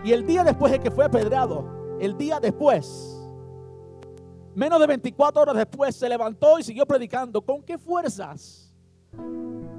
[0.04, 3.20] y el día después de que fue apedreado, el día después,
[4.54, 7.42] menos de 24 horas después, se levantó y siguió predicando.
[7.42, 8.72] ¿Con qué fuerzas?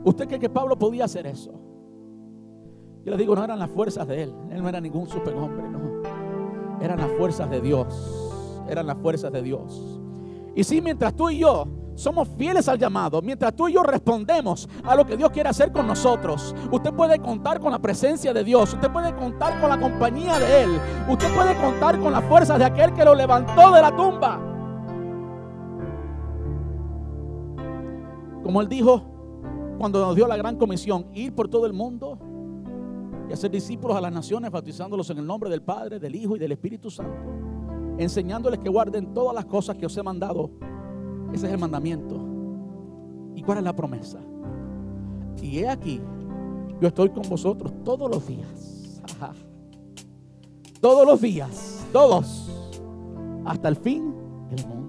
[0.03, 1.51] ¿Usted cree que Pablo podía hacer eso?
[3.05, 4.33] Yo le digo, no eran las fuerzas de él.
[4.51, 5.79] Él no era ningún superhombre, no.
[6.81, 8.65] Eran las fuerzas de Dios.
[8.69, 9.99] Eran las fuerzas de Dios.
[10.55, 14.69] Y si mientras tú y yo somos fieles al llamado, mientras tú y yo respondemos
[14.83, 18.43] a lo que Dios quiere hacer con nosotros, usted puede contar con la presencia de
[18.43, 20.79] Dios, usted puede contar con la compañía de Él,
[21.09, 24.39] usted puede contar con las fuerzas de aquel que lo levantó de la tumba.
[28.43, 29.18] Como Él dijo
[29.79, 32.19] cuando nos dio la gran comisión, ir por todo el mundo
[33.27, 36.39] y hacer discípulos a las naciones, bautizándolos en el nombre del Padre, del Hijo y
[36.39, 40.51] del Espíritu Santo, enseñándoles que guarden todas las cosas que os he mandado
[41.33, 42.15] ese es el mandamiento.
[43.35, 44.19] ¿Y cuál es la promesa?
[45.41, 46.01] Y he aquí,
[46.81, 49.01] yo estoy con vosotros todos los días.
[50.81, 52.49] Todos los días, todos,
[53.45, 54.13] hasta el fin
[54.49, 54.88] del mundo.